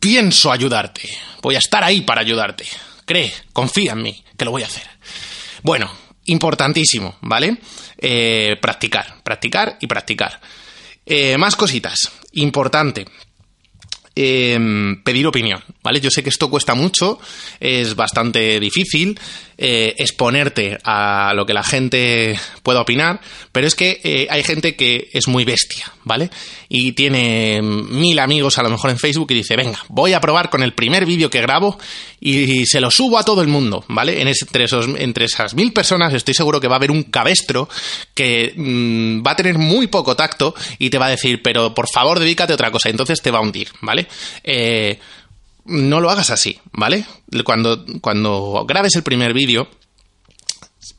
pienso 0.05 0.51
ayudarte. 0.51 1.09
Voy 1.41 1.55
a 1.55 1.57
estar 1.57 1.83
ahí 1.83 2.01
para 2.01 2.21
ayudarte. 2.21 2.63
Cree, 3.05 3.33
confía 3.51 3.93
en 3.93 4.03
mí, 4.03 4.23
que 4.37 4.45
lo 4.45 4.51
voy 4.51 4.61
a 4.61 4.67
hacer. 4.67 4.83
Bueno, 5.63 5.91
importantísimo, 6.25 7.17
¿vale? 7.21 7.57
Eh, 7.97 8.55
practicar, 8.61 9.23
practicar 9.23 9.79
y 9.81 9.87
practicar. 9.87 10.39
Eh, 11.07 11.39
más 11.39 11.55
cositas. 11.55 12.11
Importante. 12.33 13.07
Em, 14.13 15.01
pedir 15.03 15.25
opinión, 15.25 15.61
¿vale? 15.81 15.99
Yo 15.99 16.11
sé 16.11 16.21
que 16.21 16.29
esto 16.29 16.51
cuesta 16.51 16.75
mucho, 16.75 17.19
es 17.59 17.95
bastante 17.95 18.59
difícil 18.59 19.19
eh, 19.57 19.95
exponerte 19.97 20.77
a 20.83 21.33
lo 21.33 21.45
que 21.45 21.53
la 21.53 21.63
gente 21.63 22.37
pueda 22.61 22.81
opinar, 22.81 23.21
pero 23.51 23.65
es 23.65 23.75
que 23.75 24.01
eh, 24.03 24.27
hay 24.29 24.43
gente 24.43 24.75
que 24.75 25.09
es 25.13 25.29
muy 25.29 25.45
bestia, 25.45 25.91
¿vale? 26.03 26.29
Y 26.67 26.91
tiene 26.91 27.61
mil 27.61 28.19
amigos 28.19 28.57
a 28.57 28.63
lo 28.63 28.69
mejor 28.69 28.89
en 28.89 28.99
Facebook 28.99 29.31
y 29.31 29.35
dice, 29.35 29.55
venga, 29.55 29.79
voy 29.87 30.11
a 30.11 30.19
probar 30.19 30.49
con 30.49 30.61
el 30.61 30.73
primer 30.73 31.05
vídeo 31.05 31.29
que 31.29 31.41
grabo 31.41 31.79
y 32.19 32.65
se 32.65 32.81
lo 32.81 32.91
subo 32.91 33.17
a 33.17 33.23
todo 33.23 33.41
el 33.41 33.47
mundo, 33.47 33.85
¿vale? 33.87 34.21
En 34.21 34.27
entre, 34.27 35.25
esas 35.25 35.53
mil 35.53 35.71
personas 35.71 36.13
estoy 36.13 36.33
seguro 36.33 36.59
que 36.59 36.67
va 36.67 36.75
a 36.75 36.77
haber 36.77 36.91
un 36.91 37.03
cabestro 37.03 37.69
que 38.13 38.53
mm, 38.55 39.25
va 39.25 39.31
a 39.31 39.35
tener 39.35 39.57
muy 39.57 39.87
poco 39.87 40.15
tacto 40.15 40.53
y 40.79 40.89
te 40.89 40.97
va 40.97 41.05
a 41.05 41.11
decir, 41.11 41.41
pero 41.41 41.73
por 41.73 41.87
favor 41.89 42.19
dedícate 42.19 42.51
a 42.51 42.55
otra 42.55 42.71
cosa, 42.71 42.89
entonces 42.89 43.21
te 43.21 43.31
va 43.31 43.39
a 43.39 43.41
hundir, 43.41 43.69
¿vale? 43.81 44.07
Eh, 44.43 44.99
no 45.65 45.99
lo 45.99 46.09
hagas 46.09 46.29
así, 46.29 46.59
¿vale? 46.71 47.05
Cuando, 47.43 47.85
cuando 48.01 48.65
grabes 48.67 48.95
el 48.95 49.03
primer 49.03 49.33
vídeo, 49.33 49.67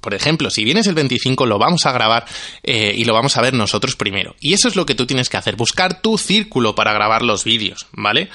por 0.00 0.14
ejemplo, 0.14 0.50
si 0.50 0.64
vienes 0.64 0.86
el 0.86 0.94
25 0.94 1.46
lo 1.46 1.58
vamos 1.58 1.86
a 1.86 1.92
grabar 1.92 2.26
eh, 2.62 2.94
y 2.96 3.04
lo 3.04 3.14
vamos 3.14 3.36
a 3.36 3.42
ver 3.42 3.54
nosotros 3.54 3.96
primero. 3.96 4.34
Y 4.40 4.52
eso 4.52 4.68
es 4.68 4.76
lo 4.76 4.86
que 4.86 4.94
tú 4.94 5.06
tienes 5.06 5.28
que 5.28 5.36
hacer, 5.36 5.56
buscar 5.56 6.00
tu 6.00 6.18
círculo 6.18 6.74
para 6.74 6.92
grabar 6.92 7.22
los 7.22 7.44
vídeos, 7.44 7.86
¿vale? 7.92 8.28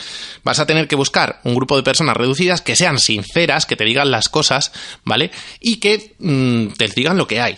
Vas 0.43 0.59
a 0.59 0.65
tener 0.65 0.87
que 0.87 0.95
buscar 0.95 1.41
un 1.43 1.55
grupo 1.55 1.75
de 1.75 1.83
personas 1.83 2.15
reducidas 2.15 2.61
que 2.61 2.75
sean 2.75 2.99
sinceras, 2.99 3.65
que 3.65 3.75
te 3.75 3.83
digan 3.83 4.11
las 4.11 4.29
cosas, 4.29 4.71
¿vale? 5.03 5.31
Y 5.59 5.77
que 5.77 6.15
mm, 6.19 6.73
te 6.77 6.87
digan 6.87 7.17
lo 7.17 7.27
que 7.27 7.41
hay, 7.41 7.57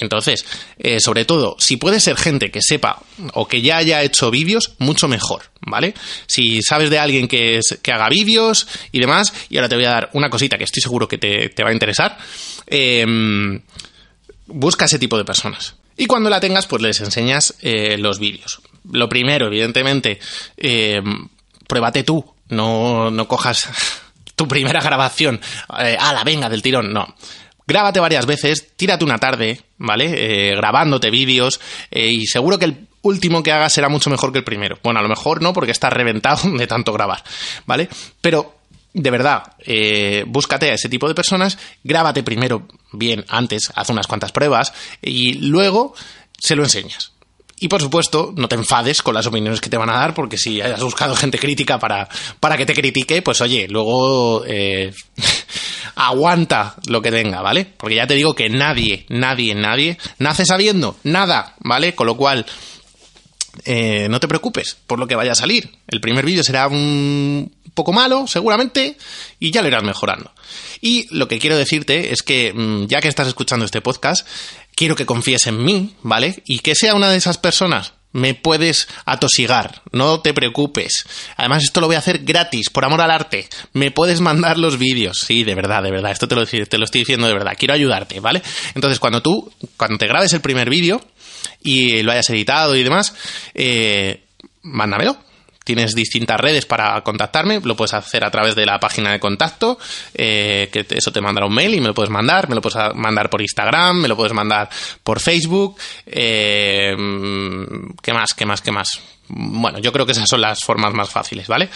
entonces, 0.00 0.44
eh, 0.78 1.00
sobre 1.00 1.24
todo, 1.24 1.56
si 1.58 1.76
puede 1.76 2.00
ser 2.00 2.16
gente 2.16 2.50
que 2.50 2.60
sepa 2.62 3.00
o 3.34 3.46
que 3.46 3.62
ya 3.62 3.76
haya 3.76 4.02
hecho 4.02 4.30
vídeos, 4.30 4.74
mucho 4.78 5.08
mejor, 5.08 5.42
¿vale? 5.60 5.94
Si 6.26 6.62
sabes 6.62 6.90
de 6.90 6.98
alguien 6.98 7.28
que, 7.28 7.60
que 7.82 7.92
haga 7.92 8.08
vídeos 8.08 8.66
y 8.90 9.00
demás, 9.00 9.32
y 9.48 9.56
ahora 9.56 9.68
te 9.68 9.76
voy 9.76 9.84
a 9.84 9.90
dar 9.90 10.10
una 10.12 10.30
cosita 10.30 10.58
que 10.58 10.64
estoy 10.64 10.82
seguro 10.82 11.06
que 11.06 11.18
te, 11.18 11.62
va 11.62 11.70
a 11.70 11.72
interesar, 11.72 12.18
em, 12.66 13.60
busca 14.46 14.86
ese 14.86 14.98
tipo 14.98 15.16
de 15.16 15.24
personas. 15.24 15.76
Y 15.96 16.06
cuando 16.06 16.28
la 16.28 16.40
tengas, 16.40 16.66
pues 16.66 16.82
les 16.82 17.00
enseñas 17.00 17.54
eh, 17.60 17.96
los 17.96 18.18
vídeos. 18.18 18.60
Lo 18.90 19.08
primero, 19.08 19.46
evidentemente, 19.46 20.18
em, 20.56 21.28
pruébate 21.68 22.02
tú, 22.02 22.34
no, 22.48 23.12
no 23.12 23.28
cojas 23.28 23.68
tu 24.34 24.48
primera 24.48 24.80
grabación 24.80 25.40
eh, 25.78 25.96
a 25.98 26.12
la 26.12 26.24
venga 26.24 26.48
del 26.48 26.62
tirón, 26.62 26.92
no 26.92 27.14
Grábate 27.66 28.00
varias 28.00 28.26
veces, 28.26 28.76
tírate 28.76 29.04
una 29.04 29.18
tarde, 29.18 29.60
¿vale? 29.78 30.50
Eh, 30.50 30.56
grabándote 30.56 31.10
vídeos 31.10 31.60
eh, 31.90 32.08
y 32.10 32.26
seguro 32.26 32.58
que 32.58 32.66
el 32.66 32.88
último 33.02 33.42
que 33.42 33.52
hagas 33.52 33.72
será 33.72 33.88
mucho 33.88 34.10
mejor 34.10 34.32
que 34.32 34.38
el 34.38 34.44
primero. 34.44 34.78
Bueno, 34.82 35.00
a 35.00 35.02
lo 35.02 35.08
mejor 35.08 35.40
no, 35.40 35.52
porque 35.52 35.72
estás 35.72 35.92
reventado 35.92 36.50
de 36.58 36.66
tanto 36.66 36.92
grabar, 36.92 37.22
¿vale? 37.66 37.88
Pero 38.20 38.58
de 38.92 39.10
verdad, 39.10 39.42
eh, 39.58 40.24
búscate 40.26 40.70
a 40.70 40.74
ese 40.74 40.88
tipo 40.88 41.08
de 41.08 41.14
personas, 41.14 41.58
grábate 41.82 42.22
primero 42.22 42.68
bien 42.92 43.24
antes, 43.28 43.72
haz 43.74 43.88
unas 43.88 44.06
cuantas 44.06 44.30
pruebas 44.30 44.72
y 45.02 45.34
luego 45.34 45.94
se 46.38 46.54
lo 46.54 46.62
enseñas. 46.62 47.13
Y 47.60 47.68
por 47.68 47.80
supuesto, 47.80 48.32
no 48.36 48.48
te 48.48 48.56
enfades 48.56 49.02
con 49.02 49.14
las 49.14 49.26
opiniones 49.26 49.60
que 49.60 49.70
te 49.70 49.76
van 49.76 49.90
a 49.90 49.94
dar, 49.94 50.14
porque 50.14 50.36
si 50.36 50.60
hayas 50.60 50.82
buscado 50.82 51.14
gente 51.14 51.38
crítica 51.38 51.78
para, 51.78 52.08
para 52.40 52.56
que 52.56 52.66
te 52.66 52.74
critique, 52.74 53.22
pues 53.22 53.40
oye, 53.40 53.68
luego 53.68 54.44
eh, 54.46 54.92
aguanta 55.94 56.74
lo 56.86 57.00
que 57.00 57.12
tenga, 57.12 57.40
¿vale? 57.42 57.64
Porque 57.64 57.96
ya 57.96 58.06
te 58.06 58.14
digo 58.14 58.34
que 58.34 58.48
nadie, 58.50 59.06
nadie, 59.08 59.54
nadie 59.54 59.98
nace 60.18 60.44
sabiendo 60.44 60.96
nada, 61.04 61.54
¿vale? 61.60 61.94
Con 61.94 62.08
lo 62.08 62.16
cual, 62.16 62.44
eh, 63.64 64.08
no 64.10 64.20
te 64.20 64.28
preocupes 64.28 64.76
por 64.86 64.98
lo 64.98 65.06
que 65.06 65.14
vaya 65.14 65.32
a 65.32 65.36
salir. 65.36 65.70
El 65.86 66.00
primer 66.00 66.24
vídeo 66.24 66.42
será 66.42 66.66
un 66.66 67.52
poco 67.74 67.92
malo, 67.92 68.26
seguramente, 68.26 68.96
y 69.40 69.50
ya 69.50 69.62
lo 69.62 69.68
irás 69.68 69.82
mejorando. 69.82 70.32
Y 70.80 71.06
lo 71.10 71.28
que 71.28 71.38
quiero 71.38 71.56
decirte 71.56 72.12
es 72.12 72.22
que, 72.22 72.52
mm, 72.52 72.86
ya 72.86 73.00
que 73.00 73.08
estás 73.08 73.28
escuchando 73.28 73.64
este 73.64 73.80
podcast, 73.80 74.26
quiero 74.74 74.96
que 74.96 75.06
confíes 75.06 75.46
en 75.46 75.62
mí, 75.62 75.94
¿vale? 76.02 76.42
Y 76.46 76.60
que 76.60 76.74
sea 76.74 76.94
una 76.94 77.10
de 77.10 77.16
esas 77.16 77.38
personas 77.38 77.94
me 78.14 78.34
puedes 78.34 78.86
atosigar, 79.06 79.82
no 79.90 80.20
te 80.20 80.32
preocupes. 80.32 81.04
Además, 81.36 81.64
esto 81.64 81.80
lo 81.80 81.88
voy 81.88 81.96
a 81.96 81.98
hacer 81.98 82.20
gratis, 82.20 82.70
por 82.70 82.84
amor 82.84 83.00
al 83.00 83.10
arte. 83.10 83.48
Me 83.72 83.90
puedes 83.90 84.20
mandar 84.20 84.56
los 84.56 84.78
vídeos. 84.78 85.18
Sí, 85.26 85.42
de 85.42 85.56
verdad, 85.56 85.82
de 85.82 85.90
verdad. 85.90 86.12
Esto 86.12 86.28
te 86.28 86.36
lo, 86.36 86.46
te 86.46 86.78
lo 86.78 86.84
estoy 86.84 87.00
diciendo 87.00 87.26
de 87.26 87.34
verdad. 87.34 87.56
Quiero 87.58 87.74
ayudarte, 87.74 88.20
¿vale? 88.20 88.40
Entonces, 88.76 89.00
cuando 89.00 89.20
tú, 89.20 89.52
cuando 89.76 89.98
te 89.98 90.06
grabes 90.06 90.32
el 90.32 90.40
primer 90.40 90.70
vídeo 90.70 91.04
y 91.60 92.02
lo 92.02 92.12
hayas 92.12 92.30
editado 92.30 92.76
y 92.76 92.84
demás, 92.84 93.14
eh, 93.52 94.22
mándamelo 94.62 95.18
Tienes 95.64 95.94
distintas 95.94 96.38
redes 96.38 96.66
para 96.66 97.00
contactarme, 97.00 97.58
lo 97.64 97.74
puedes 97.74 97.94
hacer 97.94 98.22
a 98.22 98.30
través 98.30 98.54
de 98.54 98.66
la 98.66 98.78
página 98.78 99.12
de 99.12 99.18
contacto, 99.18 99.78
eh, 100.12 100.68
que 100.70 100.86
eso 100.90 101.10
te 101.10 101.22
mandará 101.22 101.46
un 101.46 101.54
mail 101.54 101.74
y 101.74 101.80
me 101.80 101.86
lo 101.86 101.94
puedes 101.94 102.10
mandar, 102.10 102.50
me 102.50 102.54
lo 102.54 102.60
puedes 102.60 102.94
mandar 102.94 103.30
por 103.30 103.40
Instagram, 103.40 103.96
me 103.96 104.08
lo 104.08 104.14
puedes 104.14 104.34
mandar 104.34 104.68
por 105.02 105.20
Facebook, 105.20 105.76
eh, 106.04 106.94
¿qué 108.02 108.12
más, 108.12 108.34
qué 108.34 108.44
más, 108.44 108.60
qué 108.60 108.72
más? 108.72 109.00
Bueno, 109.28 109.78
yo 109.78 109.90
creo 109.90 110.04
que 110.04 110.12
esas 110.12 110.28
son 110.28 110.42
las 110.42 110.60
formas 110.60 110.92
más 110.92 111.08
fáciles, 111.08 111.48
¿vale? 111.48 111.70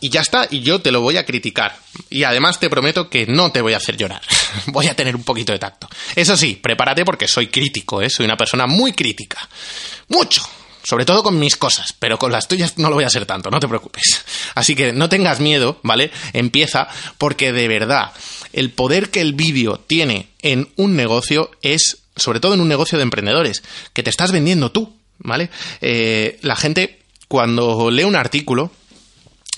Y 0.00 0.10
ya 0.10 0.20
está, 0.20 0.46
y 0.50 0.60
yo 0.60 0.80
te 0.80 0.92
lo 0.92 1.00
voy 1.00 1.16
a 1.16 1.24
criticar. 1.24 1.76
Y 2.10 2.24
además 2.24 2.60
te 2.60 2.68
prometo 2.68 3.08
que 3.08 3.26
no 3.26 3.50
te 3.50 3.62
voy 3.62 3.72
a 3.72 3.78
hacer 3.78 3.96
llorar. 3.96 4.20
voy 4.66 4.86
a 4.86 4.94
tener 4.94 5.16
un 5.16 5.24
poquito 5.24 5.52
de 5.52 5.58
tacto. 5.58 5.88
Eso 6.14 6.36
sí, 6.36 6.56
prepárate 6.56 7.06
porque 7.06 7.26
soy 7.26 7.48
crítico, 7.48 8.02
¿eh? 8.02 8.10
Soy 8.10 8.26
una 8.26 8.36
persona 8.36 8.66
muy 8.66 8.92
crítica. 8.92 9.48
Mucho 10.08 10.42
sobre 10.88 11.04
todo 11.04 11.22
con 11.22 11.38
mis 11.38 11.58
cosas, 11.58 11.92
pero 11.98 12.18
con 12.18 12.32
las 12.32 12.48
tuyas 12.48 12.78
no 12.78 12.88
lo 12.88 12.94
voy 12.94 13.04
a 13.04 13.08
hacer 13.08 13.26
tanto, 13.26 13.50
no 13.50 13.60
te 13.60 13.68
preocupes. 13.68 14.24
Así 14.54 14.74
que 14.74 14.94
no 14.94 15.10
tengas 15.10 15.38
miedo, 15.38 15.80
¿vale? 15.82 16.10
Empieza, 16.32 16.88
porque 17.18 17.52
de 17.52 17.68
verdad, 17.68 18.12
el 18.54 18.70
poder 18.70 19.10
que 19.10 19.20
el 19.20 19.34
vídeo 19.34 19.80
tiene 19.80 20.30
en 20.40 20.72
un 20.76 20.96
negocio 20.96 21.50
es 21.60 21.98
sobre 22.16 22.40
todo 22.40 22.54
en 22.54 22.62
un 22.62 22.68
negocio 22.68 22.96
de 22.96 23.02
emprendedores, 23.02 23.62
que 23.92 24.02
te 24.02 24.08
estás 24.08 24.32
vendiendo 24.32 24.72
tú, 24.72 24.96
¿vale? 25.18 25.50
Eh, 25.82 26.38
la 26.40 26.56
gente, 26.56 27.02
cuando 27.28 27.90
lee 27.90 28.04
un 28.04 28.16
artículo, 28.16 28.72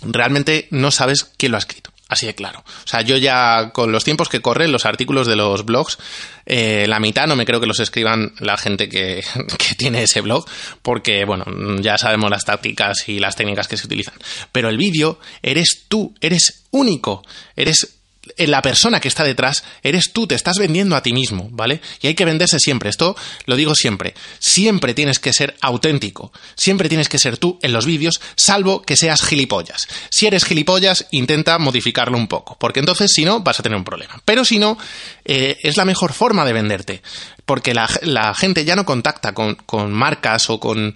realmente 0.03 0.67
no 0.73 0.91
sabes 0.91 1.31
quién 1.37 1.53
lo 1.53 1.59
ha 1.59 1.61
escrito. 1.61 1.90
Así 2.11 2.27
de 2.27 2.35
claro. 2.35 2.65
O 2.67 2.89
sea, 2.89 3.03
yo 3.03 3.17
ya 3.17 3.71
con 3.73 3.93
los 3.93 4.03
tiempos 4.03 4.29
que 4.29 4.41
corren, 4.41 4.73
los 4.73 4.85
artículos 4.85 5.29
de 5.29 5.37
los 5.37 5.65
blogs, 5.65 5.97
eh, 6.45 6.87
la 6.89 6.99
mitad 6.99 7.29
no 7.29 7.37
me 7.37 7.47
creo 7.47 7.61
que 7.61 7.69
los 7.69 7.79
escriban 7.79 8.33
la 8.41 8.57
gente 8.57 8.89
que, 8.89 9.23
que, 9.59 9.77
tiene 9.77 10.03
ese 10.03 10.21
blog, 10.21 10.45
porque, 10.83 11.25
bueno, 11.25 11.45
ya 11.81 11.99
sabemos 11.99 12.29
las 12.29 12.45
tácticas 12.45 13.09
y 13.09 13.21
las 13.21 13.37
técnicas 13.37 13.69
que 13.69 13.77
se 13.77 13.87
utilizan. 13.87 14.15
Pero 14.51 14.69
el 14.69 14.77
vídeo, 14.77 15.21
eres 15.41 15.85
tú, 15.87 16.13
eres 16.21 16.65
único, 16.73 17.23
eres 17.55 18.00
la 18.39 18.63
persona 18.63 19.01
que 19.01 19.09
está 19.09 19.25
detrás 19.25 19.65
eres 19.83 20.13
tú, 20.13 20.27
te 20.27 20.35
estás 20.35 20.59
vendiendo 20.59 20.97
a 20.97 21.03
ti 21.03 21.13
mismo, 21.13 21.49
¿vale? 21.51 21.81
Y 22.01 22.09
hay 22.09 22.15
que 22.15 22.25
venderse 22.25 22.59
siempre, 22.59 22.91
esto 22.91 23.17
lo 23.47 23.57
digo 23.57 23.75
siempre, 23.75 24.15
siempre 24.39 24.95
tienes 24.95 25.19
que 25.19 25.33
ser 25.33 25.57
auténtico, 25.61 26.33
siempre 26.55 26.89
tienes 26.89 27.09
que 27.09 27.19
ser 27.19 27.37
tú 27.37 27.59
en 27.63 27.73
los 27.73 27.87
vídeos, 27.87 28.21
salvo 28.37 28.83
que 28.83 28.97
seas 28.97 29.23
gilipollas. 29.23 29.89
Si 30.11 30.27
eres 30.27 30.45
gilipollas, 30.45 31.07
intenta 31.11 31.59
modificarlo 31.59 32.17
un 32.17 32.29
poco, 32.29 32.57
porque 32.59 32.81
entonces 32.81 33.13
si 33.13 33.25
no 33.25 33.41
vas 33.41 33.61
a 33.61 33.63
tener 33.63 33.77
un 33.77 33.85
problema. 33.85 34.21
Pero 34.25 34.45
si 34.45 34.59
no, 34.59 34.79
eh, 35.25 35.59
es 35.63 35.77
la 35.77 35.85
mejor 35.85 36.13
forma 36.13 36.45
de 36.45 36.53
venderte 36.53 37.03
porque 37.51 37.75
la, 37.75 38.33
gente 38.33 38.65
ya 38.65 38.77
no 38.77 38.85
contacta 38.85 39.35
con, 39.35 39.57
marcas 39.93 40.49
o 40.51 40.61
con... 40.61 40.95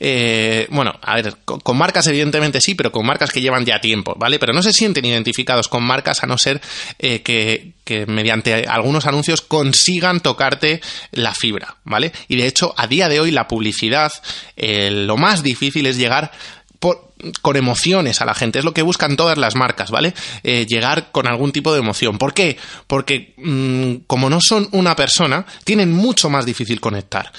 Eh, 0.00 0.66
bueno, 0.68 0.92
a 1.00 1.14
ver, 1.14 1.36
con, 1.44 1.76
marcas 1.76 2.08
evidentemente 2.08 2.60
sí, 2.60 2.74
pero 2.74 2.90
con 2.90 3.06
marcas 3.06 3.30
que 3.30 3.40
llevan 3.40 3.64
ya 3.64 3.80
tiempo, 3.80 4.16
¿vale? 4.18 4.40
Pero 4.40 4.52
no 4.52 4.64
se 4.64 4.72
sienten 4.72 5.04
identificados 5.04 5.68
con 5.68 5.84
marcas 5.84 6.24
a 6.24 6.26
no 6.26 6.38
ser 6.38 6.60
eh, 6.98 7.22
que, 7.22 7.74
mediante 8.08 8.64
algunos 8.66 9.06
anuncios 9.06 9.42
consigan 9.42 10.18
tocarte 10.18 10.80
la 11.12 11.34
fibra, 11.34 11.76
¿vale? 11.84 12.10
Y 12.26 12.34
de 12.34 12.48
hecho, 12.48 12.74
a 12.76 12.88
día 12.88 13.08
de 13.08 13.20
hoy 13.20 13.30
la 13.30 13.46
publicidad, 13.46 14.10
eh, 14.56 14.90
lo 14.90 15.16
más 15.16 15.44
difícil 15.44 15.86
es 15.86 15.98
llegar 15.98 16.32
con 17.40 17.56
emociones 17.56 18.20
a 18.20 18.24
la 18.24 18.34
gente. 18.34 18.58
Es 18.58 18.64
lo 18.64 18.74
que 18.74 18.82
buscan 18.82 19.16
todas 19.16 19.38
las 19.38 19.54
marcas, 19.54 19.90
¿vale? 19.90 20.14
Eh, 20.42 20.66
llegar 20.68 21.12
con 21.12 21.26
algún 21.26 21.52
tipo 21.52 21.72
de 21.72 21.78
emoción. 21.78 22.18
¿Por 22.18 22.34
qué? 22.34 22.56
Porque 22.86 23.34
mm, 23.36 24.04
como 24.06 24.28
no 24.28 24.40
son 24.40 24.68
una 24.72 24.96
persona, 24.96 25.46
tienen 25.64 25.92
mucho 25.92 26.28
más 26.28 26.44
difícil 26.44 26.80
conectar. 26.80 27.32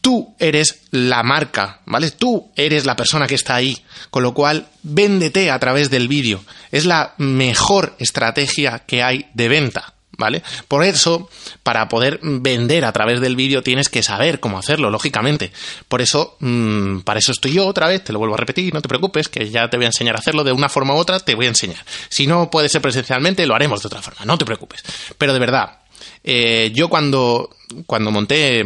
Tú 0.00 0.34
eres 0.38 0.82
la 0.90 1.22
marca, 1.22 1.80
¿vale? 1.86 2.10
Tú 2.10 2.50
eres 2.56 2.84
la 2.84 2.96
persona 2.96 3.26
que 3.26 3.36
está 3.36 3.54
ahí. 3.54 3.82
Con 4.10 4.22
lo 4.22 4.34
cual, 4.34 4.68
véndete 4.82 5.50
a 5.50 5.58
través 5.58 5.90
del 5.90 6.08
vídeo. 6.08 6.44
Es 6.70 6.84
la 6.84 7.14
mejor 7.18 7.96
estrategia 7.98 8.80
que 8.80 9.02
hay 9.02 9.30
de 9.34 9.48
venta. 9.48 9.94
¿Vale? 10.18 10.42
Por 10.68 10.84
eso, 10.84 11.28
para 11.62 11.88
poder 11.88 12.20
vender 12.22 12.84
a 12.84 12.92
través 12.92 13.20
del 13.20 13.36
vídeo 13.36 13.62
tienes 13.62 13.88
que 13.88 14.02
saber 14.02 14.40
cómo 14.40 14.58
hacerlo, 14.58 14.90
lógicamente. 14.90 15.52
Por 15.88 16.02
eso, 16.02 16.36
mmm, 16.40 17.00
para 17.00 17.18
eso 17.18 17.32
estoy 17.32 17.52
yo 17.52 17.66
otra 17.66 17.88
vez, 17.88 18.04
te 18.04 18.12
lo 18.12 18.18
vuelvo 18.18 18.34
a 18.34 18.38
repetir, 18.38 18.72
no 18.74 18.82
te 18.82 18.88
preocupes, 18.88 19.28
que 19.28 19.50
ya 19.50 19.68
te 19.68 19.76
voy 19.76 19.84
a 19.84 19.88
enseñar 19.88 20.16
a 20.16 20.18
hacerlo 20.18 20.44
de 20.44 20.52
una 20.52 20.68
forma 20.68 20.94
u 20.94 20.98
otra, 20.98 21.20
te 21.20 21.34
voy 21.34 21.46
a 21.46 21.48
enseñar. 21.48 21.84
Si 22.08 22.26
no 22.26 22.50
puede 22.50 22.68
ser 22.68 22.82
presencialmente, 22.82 23.46
lo 23.46 23.54
haremos 23.54 23.82
de 23.82 23.88
otra 23.88 24.02
forma, 24.02 24.24
no 24.24 24.38
te 24.38 24.44
preocupes. 24.44 24.82
Pero 25.18 25.32
de 25.32 25.38
verdad, 25.38 25.78
eh, 26.22 26.72
yo 26.74 26.88
cuando, 26.88 27.50
cuando 27.86 28.10
monté 28.10 28.64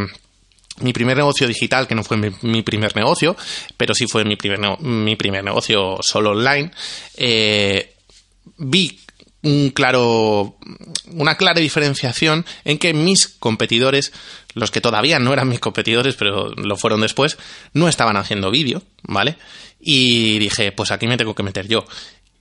mi 0.80 0.92
primer 0.92 1.16
negocio 1.16 1.46
digital, 1.46 1.86
que 1.86 1.94
no 1.94 2.04
fue 2.04 2.16
mi, 2.16 2.62
primer 2.62 2.94
negocio, 2.94 3.36
pero 3.76 3.94
sí 3.94 4.06
fue 4.06 4.24
mi 4.24 4.36
primer, 4.36 4.80
mi 4.80 5.16
primer 5.16 5.42
negocio 5.42 5.98
solo 6.00 6.30
online, 6.30 6.70
eh, 7.16 7.94
vi 8.58 9.00
un 9.42 9.70
claro, 9.70 10.58
una 11.12 11.36
clara 11.36 11.60
diferenciación 11.60 12.44
en 12.64 12.78
que 12.78 12.92
mis 12.92 13.28
competidores, 13.28 14.12
los 14.54 14.70
que 14.70 14.80
todavía 14.80 15.18
no 15.18 15.32
eran 15.32 15.48
mis 15.48 15.60
competidores, 15.60 16.16
pero 16.16 16.48
lo 16.54 16.76
fueron 16.76 17.00
después, 17.00 17.38
no 17.72 17.88
estaban 17.88 18.16
haciendo 18.16 18.50
vídeo, 18.50 18.82
¿vale? 19.02 19.36
Y 19.80 20.38
dije, 20.38 20.72
pues 20.72 20.90
aquí 20.90 21.06
me 21.06 21.16
tengo 21.16 21.34
que 21.34 21.42
meter 21.42 21.68
yo. 21.68 21.86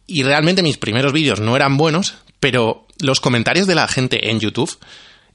Y 0.07 0.23
realmente 0.23 0.63
mis 0.63 0.77
primeros 0.77 1.13
vídeos 1.13 1.39
no 1.39 1.55
eran 1.55 1.77
buenos, 1.77 2.15
pero 2.39 2.87
los 2.99 3.19
comentarios 3.19 3.67
de 3.67 3.75
la 3.75 3.87
gente 3.87 4.31
en 4.31 4.39
YouTube 4.39 4.75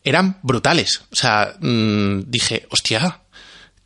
eran 0.02 0.38
brutales. 0.42 1.02
O 1.12 1.16
sea, 1.16 1.54
mm, 1.60 2.22
dije, 2.26 2.66
hostia, 2.70 3.20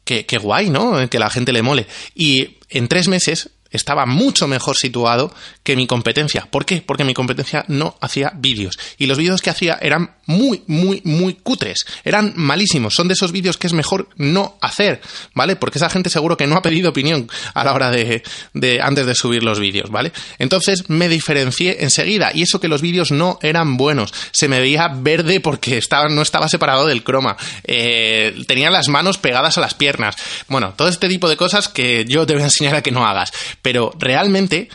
qué, 0.05 0.25
qué 0.25 0.39
guay, 0.39 0.71
¿no? 0.71 1.09
Que 1.11 1.19
la 1.19 1.29
gente 1.29 1.53
le 1.53 1.63
mole. 1.63 1.87
Y 2.15 2.59
en 2.71 2.89
tres 2.89 3.09
meses 3.09 3.51
estaba 3.71 4.07
mucho 4.07 4.47
mejor 4.47 4.77
situado 4.77 5.35
que 5.63 5.77
mi 5.77 5.87
competencia. 5.87 6.47
¿Por 6.51 6.65
qué? 6.65 6.83
Porque 6.85 7.05
mi 7.05 7.15
competencia 7.15 7.65
no 7.69 7.97
hacía 8.01 8.33
vídeos. 8.37 8.79
Y 8.99 9.07
los 9.07 9.19
vídeos 9.19 9.43
que 9.43 9.51
hacía 9.51 9.79
eran 9.81 10.17
muy, 10.27 10.63
muy, 10.67 11.01
muy 11.05 11.35
cutres. 11.35 11.87
Eran 12.05 12.33
malísimos. 12.37 12.95
Son 12.95 13.09
de 13.09 13.15
esos 13.15 13.33
vídeos 13.33 13.57
que 13.57 13.67
es 13.67 13.73
mejor 13.73 14.09
no 14.17 14.59
hacer, 14.61 15.01
¿vale? 15.35 15.57
Porque 15.57 15.79
esa 15.79 15.91
gente 15.91 16.11
seguro 16.11 16.37
que 16.37 16.47
no 16.47 16.57
ha 16.57 16.63
pedido 16.63 16.91
opinión 16.91 17.29
a 17.55 17.65
la 17.65 17.73
hora 17.73 17.91
de, 17.91 18.23
de 18.55 18.81
antes 18.81 19.07
de 19.07 19.15
subir 19.15 19.43
los 19.43 19.61
vídeos, 19.61 19.91
¿vale? 19.91 20.13
Entonces 20.39 20.89
me 20.89 21.09
diferencié 21.09 21.83
enseguida. 21.85 22.31
Y 22.35 22.43
eso 22.43 22.61
que 22.61 22.69
los 22.69 22.83
vídeos 22.83 23.11
no 23.11 23.39
eran 23.43 23.77
buenos. 23.77 24.13
Se 24.31 24.49
me 24.49 24.61
veía 24.61 24.89
verde 24.89 25.41
porque 25.41 25.79
estaba, 25.79 26.09
no 26.09 26.23
estaba 26.23 26.49
separado 26.49 26.87
del 26.87 27.03
croma. 27.03 27.37
Eh, 27.65 28.45
tenía 28.47 28.71
las 28.71 28.89
manos 28.89 29.19
pegadas 29.19 29.59
a 29.59 29.61
las 29.61 29.75
piernas. 29.75 30.17
Bueno, 30.49 30.75
todo 30.77 30.89
este 30.89 31.09
tipo 31.09 31.29
de 31.29 31.37
cosas 31.37 31.69
que 31.69 32.05
yo 32.07 32.27
te 32.27 32.33
voy 32.33 32.43
a 32.43 32.47
enseñar 32.47 32.77
a 32.77 32.83
que 32.83 32.91
no 32.91 33.07
hagas 33.07 33.33
pero 33.67 33.91
realmente 33.99 34.69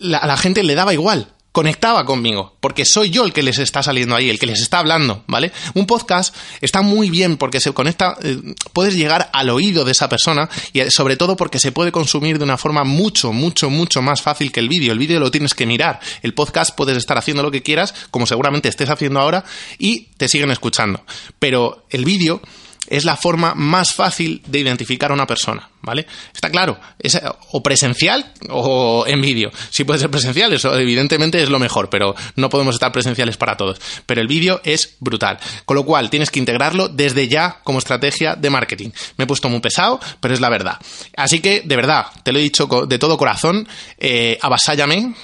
a 0.00 0.26
la 0.26 0.36
gente 0.36 0.64
le 0.64 0.74
daba 0.74 0.92
igual 0.92 1.28
conectaba 1.52 2.04
conmigo, 2.04 2.56
porque 2.58 2.84
soy 2.84 3.10
yo 3.10 3.24
el 3.24 3.32
que 3.32 3.44
les 3.44 3.58
está 3.58 3.84
saliendo 3.84 4.16
ahí, 4.16 4.28
el 4.28 4.38
que 4.40 4.46
les 4.46 4.60
está 4.60 4.80
hablando, 4.80 5.22
¿vale? 5.28 5.52
Un 5.74 5.86
podcast 5.86 6.34
está 6.60 6.82
muy 6.82 7.08
bien 7.08 7.36
porque 7.36 7.60
se 7.60 7.72
conecta, 7.72 8.16
eh, 8.22 8.36
puedes 8.72 8.96
llegar 8.96 9.30
al 9.32 9.50
oído 9.50 9.84
de 9.84 9.92
esa 9.92 10.08
persona 10.08 10.48
y 10.72 10.80
eh, 10.80 10.90
sobre 10.90 11.16
todo 11.16 11.36
porque 11.36 11.60
se 11.60 11.70
puede 11.70 11.92
consumir 11.92 12.38
de 12.38 12.44
una 12.44 12.56
forma 12.56 12.82
mucho, 12.82 13.32
mucho, 13.32 13.70
mucho 13.70 14.02
más 14.02 14.22
fácil 14.22 14.50
que 14.50 14.58
el 14.58 14.68
vídeo. 14.68 14.92
El 14.92 14.98
vídeo 14.98 15.20
lo 15.20 15.30
tienes 15.30 15.54
que 15.54 15.66
mirar, 15.66 16.00
el 16.22 16.34
podcast 16.34 16.74
puedes 16.74 16.96
estar 16.96 17.16
haciendo 17.16 17.44
lo 17.44 17.52
que 17.52 17.62
quieras, 17.62 17.94
como 18.10 18.26
seguramente 18.26 18.68
estés 18.68 18.90
haciendo 18.90 19.20
ahora, 19.20 19.44
y 19.78 20.08
te 20.16 20.28
siguen 20.28 20.50
escuchando. 20.50 21.04
Pero 21.38 21.84
el 21.90 22.04
vídeo 22.04 22.42
es 22.90 23.04
la 23.04 23.16
forma 23.16 23.54
más 23.54 23.94
fácil 23.94 24.42
de 24.46 24.58
identificar 24.58 25.10
a 25.10 25.14
una 25.14 25.26
persona, 25.26 25.70
¿vale? 25.80 26.06
Está 26.34 26.50
claro, 26.50 26.78
es 26.98 27.18
o 27.52 27.62
presencial 27.62 28.32
o 28.50 29.04
en 29.06 29.22
vídeo. 29.22 29.50
Si 29.70 29.84
puede 29.84 30.00
ser 30.00 30.10
presencial, 30.10 30.52
eso 30.52 30.76
evidentemente 30.76 31.40
es 31.42 31.48
lo 31.48 31.60
mejor, 31.60 31.88
pero 31.88 32.14
no 32.34 32.50
podemos 32.50 32.74
estar 32.74 32.90
presenciales 32.90 33.36
para 33.36 33.56
todos. 33.56 33.80
Pero 34.04 34.20
el 34.20 34.26
vídeo 34.26 34.60
es 34.64 34.96
brutal. 34.98 35.38
Con 35.64 35.76
lo 35.76 35.84
cual, 35.84 36.10
tienes 36.10 36.30
que 36.30 36.40
integrarlo 36.40 36.88
desde 36.88 37.28
ya 37.28 37.60
como 37.62 37.78
estrategia 37.78 38.34
de 38.34 38.50
marketing. 38.50 38.90
Me 39.16 39.24
he 39.24 39.26
puesto 39.26 39.48
muy 39.48 39.60
pesado, 39.60 40.00
pero 40.20 40.34
es 40.34 40.40
la 40.40 40.50
verdad. 40.50 40.78
Así 41.16 41.40
que, 41.40 41.62
de 41.64 41.76
verdad, 41.76 42.06
te 42.24 42.32
lo 42.32 42.40
he 42.40 42.42
dicho 42.42 42.66
de 42.66 42.98
todo 42.98 43.16
corazón, 43.16 43.68
eh, 43.98 44.38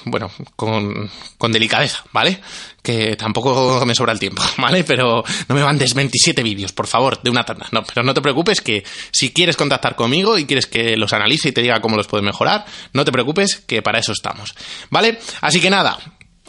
bueno, 0.05 0.31
con 0.55 1.51
delicadeza, 1.51 2.03
¿vale? 2.13 2.39
Que 2.87 3.17
tampoco 3.17 3.85
me 3.85 3.93
sobra 3.93 4.13
el 4.13 4.19
tiempo, 4.19 4.41
¿vale? 4.57 4.85
Pero 4.85 5.21
no 5.49 5.55
me 5.55 5.61
mandes 5.61 5.93
27 5.93 6.41
vídeos, 6.41 6.71
por 6.71 6.87
favor, 6.87 7.21
de 7.21 7.29
una 7.29 7.43
tanda. 7.43 7.67
No, 7.73 7.83
pero 7.83 8.01
no 8.01 8.13
te 8.13 8.21
preocupes 8.21 8.61
que 8.61 8.85
si 9.11 9.33
quieres 9.33 9.57
contactar 9.57 9.97
conmigo 9.97 10.37
y 10.37 10.45
quieres 10.45 10.67
que 10.67 10.95
los 10.95 11.11
analice 11.11 11.49
y 11.49 11.51
te 11.51 11.61
diga 11.61 11.81
cómo 11.81 11.97
los 11.97 12.07
puedes 12.07 12.23
mejorar, 12.23 12.63
no 12.93 13.03
te 13.03 13.11
preocupes 13.11 13.57
que 13.67 13.81
para 13.81 13.99
eso 13.99 14.13
estamos, 14.13 14.55
¿vale? 14.89 15.19
Así 15.41 15.59
que 15.59 15.69
nada, 15.69 15.99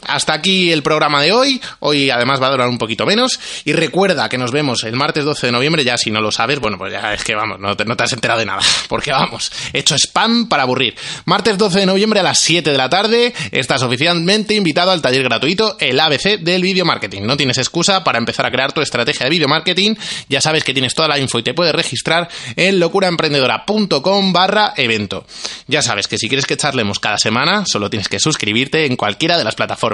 hasta 0.07 0.33
aquí 0.33 0.73
el 0.73 0.83
programa 0.83 1.23
de 1.23 1.33
hoy. 1.33 1.61
Hoy 1.81 2.11
además 2.11 2.41
va 2.41 2.49
a 2.49 2.51
durar 2.51 2.69
un 2.69 2.79
poquito 2.79 3.07
menos. 3.07 3.39
Y 3.65 3.73
recuerda 3.73 4.29
que 4.29 4.39
nos 4.39 4.53
vemos 4.53 4.85
el 4.85 4.97
martes 4.97 5.25
12 5.25 5.47
de 5.47 5.53
noviembre. 5.53 5.85
Ya 5.85 5.97
si 5.97 6.11
no 6.11 6.21
lo 6.21 6.31
sabes, 6.31 6.61
bueno, 6.61 6.79
pues 6.79 6.93
ya 6.93 7.15
es 7.15 7.25
que 7.25 7.35
vamos, 7.35 7.59
no 7.59 7.77
te, 7.77 7.85
no 7.85 7.97
te 7.97 8.05
has 8.05 8.13
enterado 8.13 8.41
de 8.41 8.47
nada. 8.47 8.61
Porque 8.89 9.11
vamos, 9.11 9.51
hecho 9.73 9.97
spam 9.97 10.49
para 10.49 10.63
aburrir. 10.63 10.95
Martes 11.25 11.59
12 11.59 11.81
de 11.81 11.87
noviembre 11.87 12.21
a 12.21 12.23
las 12.23 12.39
7 12.39 12.71
de 12.71 12.79
la 12.79 12.89
tarde 12.89 13.35
estás 13.51 13.83
oficialmente 13.83 14.55
invitado 14.55 14.91
al 14.91 15.03
taller 15.03 15.23
gratuito 15.23 15.77
El 15.81 15.99
ABC 16.01 16.39
del 16.41 16.63
video 16.63 16.85
marketing. 16.85 17.23
No 17.23 17.37
tienes 17.37 17.59
excusa 17.59 18.05
para 18.05 18.19
empezar 18.19 18.47
a 18.47 18.51
crear 18.51 18.73
tu 18.73 18.81
estrategia 18.81 19.25
de 19.25 19.31
video 19.31 19.49
marketing. 19.49 19.95
Ya 20.29 20.41
sabes 20.41 20.65
que 20.65 20.73
tienes 20.73 20.95
toda 20.95 21.09
la 21.09 21.19
info 21.19 21.39
y 21.39 21.43
te 21.43 21.55
puedes 21.55 21.75
registrar 21.75 22.29
en 22.57 22.79
locuraemprendedora.com 22.79 24.33
barra 24.33 24.75
evento. 24.77 25.27
Ya 25.67 25.83
sabes 25.83 26.09
que 26.09 26.19
si 26.19 26.29
quieres 26.29 26.47
que 26.47 26.57
charlemos 26.57 26.99
cada 26.99 27.19
semana, 27.19 27.65
solo 27.67 27.91
tienes 27.91 28.09
que 28.09 28.21
suscribirte 28.21 28.87
en 28.87 28.97
cualquiera 28.97 29.37
de 29.37 29.45
las 29.45 29.55
plataformas 29.55 29.88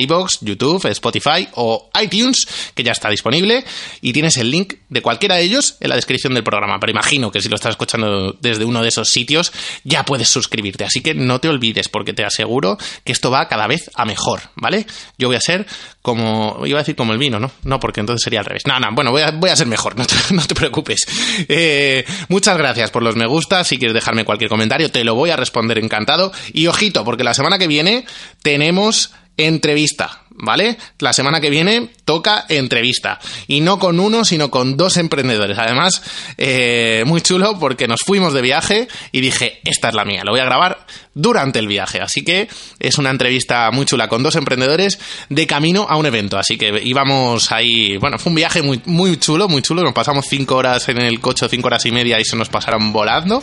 iBox, 0.00 0.38
YouTube, 0.40 0.84
Spotify 0.86 1.48
o 1.54 1.90
iTunes, 2.00 2.46
que 2.74 2.82
ya 2.82 2.92
está 2.92 3.10
disponible, 3.10 3.64
y 4.00 4.12
tienes 4.12 4.36
el 4.36 4.50
link 4.50 4.74
de 4.88 5.02
cualquiera 5.02 5.36
de 5.36 5.42
ellos 5.42 5.76
en 5.80 5.90
la 5.90 5.96
descripción 5.96 6.34
del 6.34 6.44
programa. 6.44 6.78
Pero 6.80 6.92
imagino 6.92 7.30
que 7.30 7.40
si 7.40 7.48
lo 7.48 7.56
estás 7.56 7.70
escuchando 7.70 8.36
desde 8.40 8.64
uno 8.64 8.82
de 8.82 8.88
esos 8.88 9.08
sitios, 9.08 9.52
ya 9.84 10.04
puedes 10.04 10.28
suscribirte. 10.28 10.84
Así 10.84 11.00
que 11.00 11.14
no 11.14 11.40
te 11.40 11.48
olvides, 11.48 11.88
porque 11.88 12.12
te 12.12 12.24
aseguro 12.24 12.78
que 13.04 13.12
esto 13.12 13.30
va 13.30 13.48
cada 13.48 13.66
vez 13.66 13.90
a 13.94 14.04
mejor, 14.04 14.40
¿vale? 14.56 14.86
Yo 15.16 15.28
voy 15.28 15.36
a 15.36 15.40
ser 15.40 15.66
como, 16.02 16.62
iba 16.64 16.78
a 16.78 16.82
decir 16.82 16.96
como 16.96 17.12
el 17.12 17.18
vino, 17.18 17.38
¿no? 17.38 17.50
No, 17.64 17.78
porque 17.80 18.00
entonces 18.00 18.24
sería 18.24 18.40
al 18.40 18.46
revés. 18.46 18.62
No, 18.66 18.78
no, 18.80 18.88
bueno, 18.92 19.10
voy 19.10 19.22
a, 19.22 19.30
voy 19.30 19.50
a 19.50 19.56
ser 19.56 19.66
mejor, 19.66 19.96
no 20.30 20.46
te, 20.46 20.54
preocupes. 20.54 21.06
Eh, 21.48 22.04
muchas 22.28 22.56
gracias 22.56 22.90
por 22.90 23.02
los 23.02 23.16
me 23.16 23.26
gusta. 23.26 23.64
Si 23.64 23.78
quieres 23.78 23.94
dejarme 23.94 24.24
cualquier 24.24 24.48
comentario, 24.48 24.90
te 24.90 25.04
lo 25.04 25.14
voy 25.14 25.30
a 25.30 25.36
responder 25.36 25.78
encantado. 25.78 26.32
Y 26.52 26.66
ojito, 26.66 27.04
porque 27.04 27.24
la 27.24 27.34
semana 27.34 27.58
que 27.58 27.66
viene 27.66 28.06
tenemos 28.42 29.12
entrevista. 29.38 30.24
¿vale? 30.38 30.78
La 30.98 31.12
semana 31.12 31.40
que 31.40 31.50
viene 31.50 31.90
toca 32.04 32.46
entrevista. 32.48 33.18
Y 33.46 33.60
no 33.60 33.78
con 33.78 34.00
uno, 34.00 34.24
sino 34.24 34.50
con 34.50 34.76
dos 34.76 34.96
emprendedores. 34.96 35.58
Además, 35.58 36.02
eh, 36.36 37.02
muy 37.06 37.20
chulo 37.20 37.58
porque 37.58 37.88
nos 37.88 38.00
fuimos 38.04 38.32
de 38.32 38.42
viaje 38.42 38.88
y 39.12 39.20
dije, 39.20 39.60
esta 39.64 39.88
es 39.88 39.94
la 39.94 40.04
mía, 40.04 40.22
lo 40.24 40.32
voy 40.32 40.40
a 40.40 40.44
grabar 40.44 40.86
durante 41.18 41.58
el 41.58 41.66
viaje. 41.66 42.00
Así 42.00 42.22
que 42.22 42.48
es 42.78 42.96
una 42.98 43.10
entrevista 43.10 43.70
muy 43.72 43.84
chula 43.84 44.08
con 44.08 44.22
dos 44.22 44.36
emprendedores 44.36 44.98
de 45.28 45.46
camino 45.46 45.86
a 45.88 45.96
un 45.96 46.06
evento. 46.06 46.38
Así 46.38 46.56
que 46.56 46.80
íbamos 46.82 47.50
ahí, 47.50 47.96
bueno, 47.96 48.18
fue 48.18 48.30
un 48.30 48.36
viaje 48.36 48.62
muy, 48.62 48.80
muy 48.86 49.16
chulo, 49.18 49.48
muy 49.48 49.60
chulo. 49.60 49.82
Nos 49.82 49.92
pasamos 49.92 50.26
cinco 50.28 50.56
horas 50.56 50.88
en 50.88 50.98
el 50.98 51.20
coche, 51.20 51.48
cinco 51.48 51.66
horas 51.66 51.84
y 51.86 51.92
media 51.92 52.20
y 52.20 52.24
se 52.24 52.36
nos 52.36 52.48
pasaron 52.48 52.92
volando. 52.92 53.42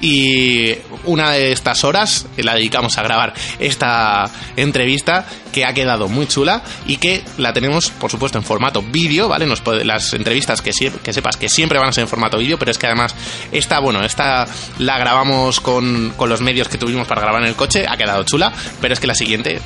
Y 0.00 0.74
una 1.04 1.30
de 1.32 1.52
estas 1.52 1.82
horas 1.84 2.26
la 2.36 2.54
dedicamos 2.54 2.98
a 2.98 3.02
grabar 3.02 3.32
esta 3.58 4.30
entrevista 4.56 5.26
que 5.50 5.64
ha 5.64 5.72
quedado 5.72 6.08
muy 6.08 6.26
chula 6.26 6.62
y 6.86 6.96
que 6.98 7.22
la 7.38 7.52
tenemos, 7.52 7.88
por 7.90 8.10
supuesto, 8.10 8.36
en 8.36 8.44
formato 8.44 8.82
vídeo, 8.82 9.28
¿vale? 9.28 9.46
Nos 9.46 9.62
las 9.84 10.12
entrevistas 10.12 10.60
que, 10.60 10.72
que 11.02 11.12
sepas 11.12 11.36
que 11.36 11.48
siempre 11.48 11.78
van 11.78 11.88
a 11.88 11.92
ser 11.92 12.02
en 12.02 12.08
formato 12.08 12.36
vídeo, 12.36 12.58
pero 12.58 12.70
es 12.70 12.76
que 12.76 12.86
además 12.86 13.14
esta, 13.52 13.78
bueno, 13.78 14.04
esta 14.04 14.46
la 14.78 14.98
grabamos 14.98 15.60
con, 15.60 16.12
con 16.16 16.28
los 16.28 16.40
medios 16.40 16.68
que 16.68 16.76
tuvimos 16.76 17.06
para 17.14 17.26
grabar 17.26 17.42
en 17.42 17.48
el 17.48 17.54
coche, 17.54 17.84
ha 17.88 17.96
quedado 17.96 18.22
chula, 18.24 18.52
pero 18.80 18.94
es 18.94 19.00
que 19.00 19.06
la 19.06 19.14
siguiente 19.14 19.60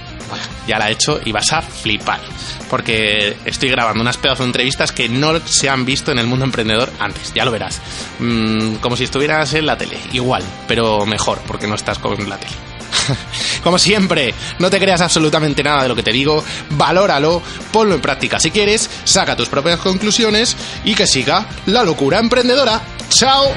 ya 0.67 0.79
la 0.79 0.89
he 0.89 0.93
hecho 0.93 1.21
y 1.25 1.33
vas 1.33 1.53
a 1.53 1.63
flipar. 1.63 2.21
Porque 2.69 3.37
estoy 3.45 3.71
grabando 3.71 4.03
unas 4.03 4.19
pedazos 4.19 4.41
de 4.41 4.47
entrevistas 4.47 4.93
que 4.93 5.09
no 5.09 5.39
se 5.47 5.69
han 5.69 5.85
visto 5.85 6.13
en 6.13 6.19
el 6.19 6.27
mundo 6.27 6.45
emprendedor 6.45 6.91
antes, 6.99 7.33
ya 7.35 7.45
lo 7.45 7.51
verás. 7.51 7.81
Mm, 8.19 8.75
como 8.77 8.97
si 8.97 9.05
estuvieras 9.05 9.55
en 9.55 9.67
la 9.67 9.79
tele, 9.79 9.99
igual, 10.13 10.43
pero 10.67 11.07
mejor, 11.07 11.41
porque 11.47 11.67
no 11.67 11.75
estás 11.75 11.99
con 11.99 12.29
la 12.29 12.37
tele. 12.37 12.53
Como 13.63 13.79
siempre, 13.79 14.35
no 14.59 14.71
te 14.71 14.79
creas 14.79 15.01
absolutamente 15.01 15.63
nada 15.63 15.83
de 15.83 15.89
lo 15.89 15.97
que 15.97 16.03
te 16.03 16.13
digo, 16.13 16.45
valóralo, 16.71 17.43
ponlo 17.73 17.95
en 17.95 18.01
práctica 18.01 18.39
si 18.39 18.51
quieres, 18.51 18.89
saca 19.05 19.37
tus 19.37 19.49
propias 19.49 19.79
conclusiones 19.79 20.57
y 20.85 20.95
que 20.95 21.07
siga 21.07 21.47
la 21.67 21.83
locura 21.83 22.19
emprendedora. 22.19 22.81
¡Chao! 23.11 23.53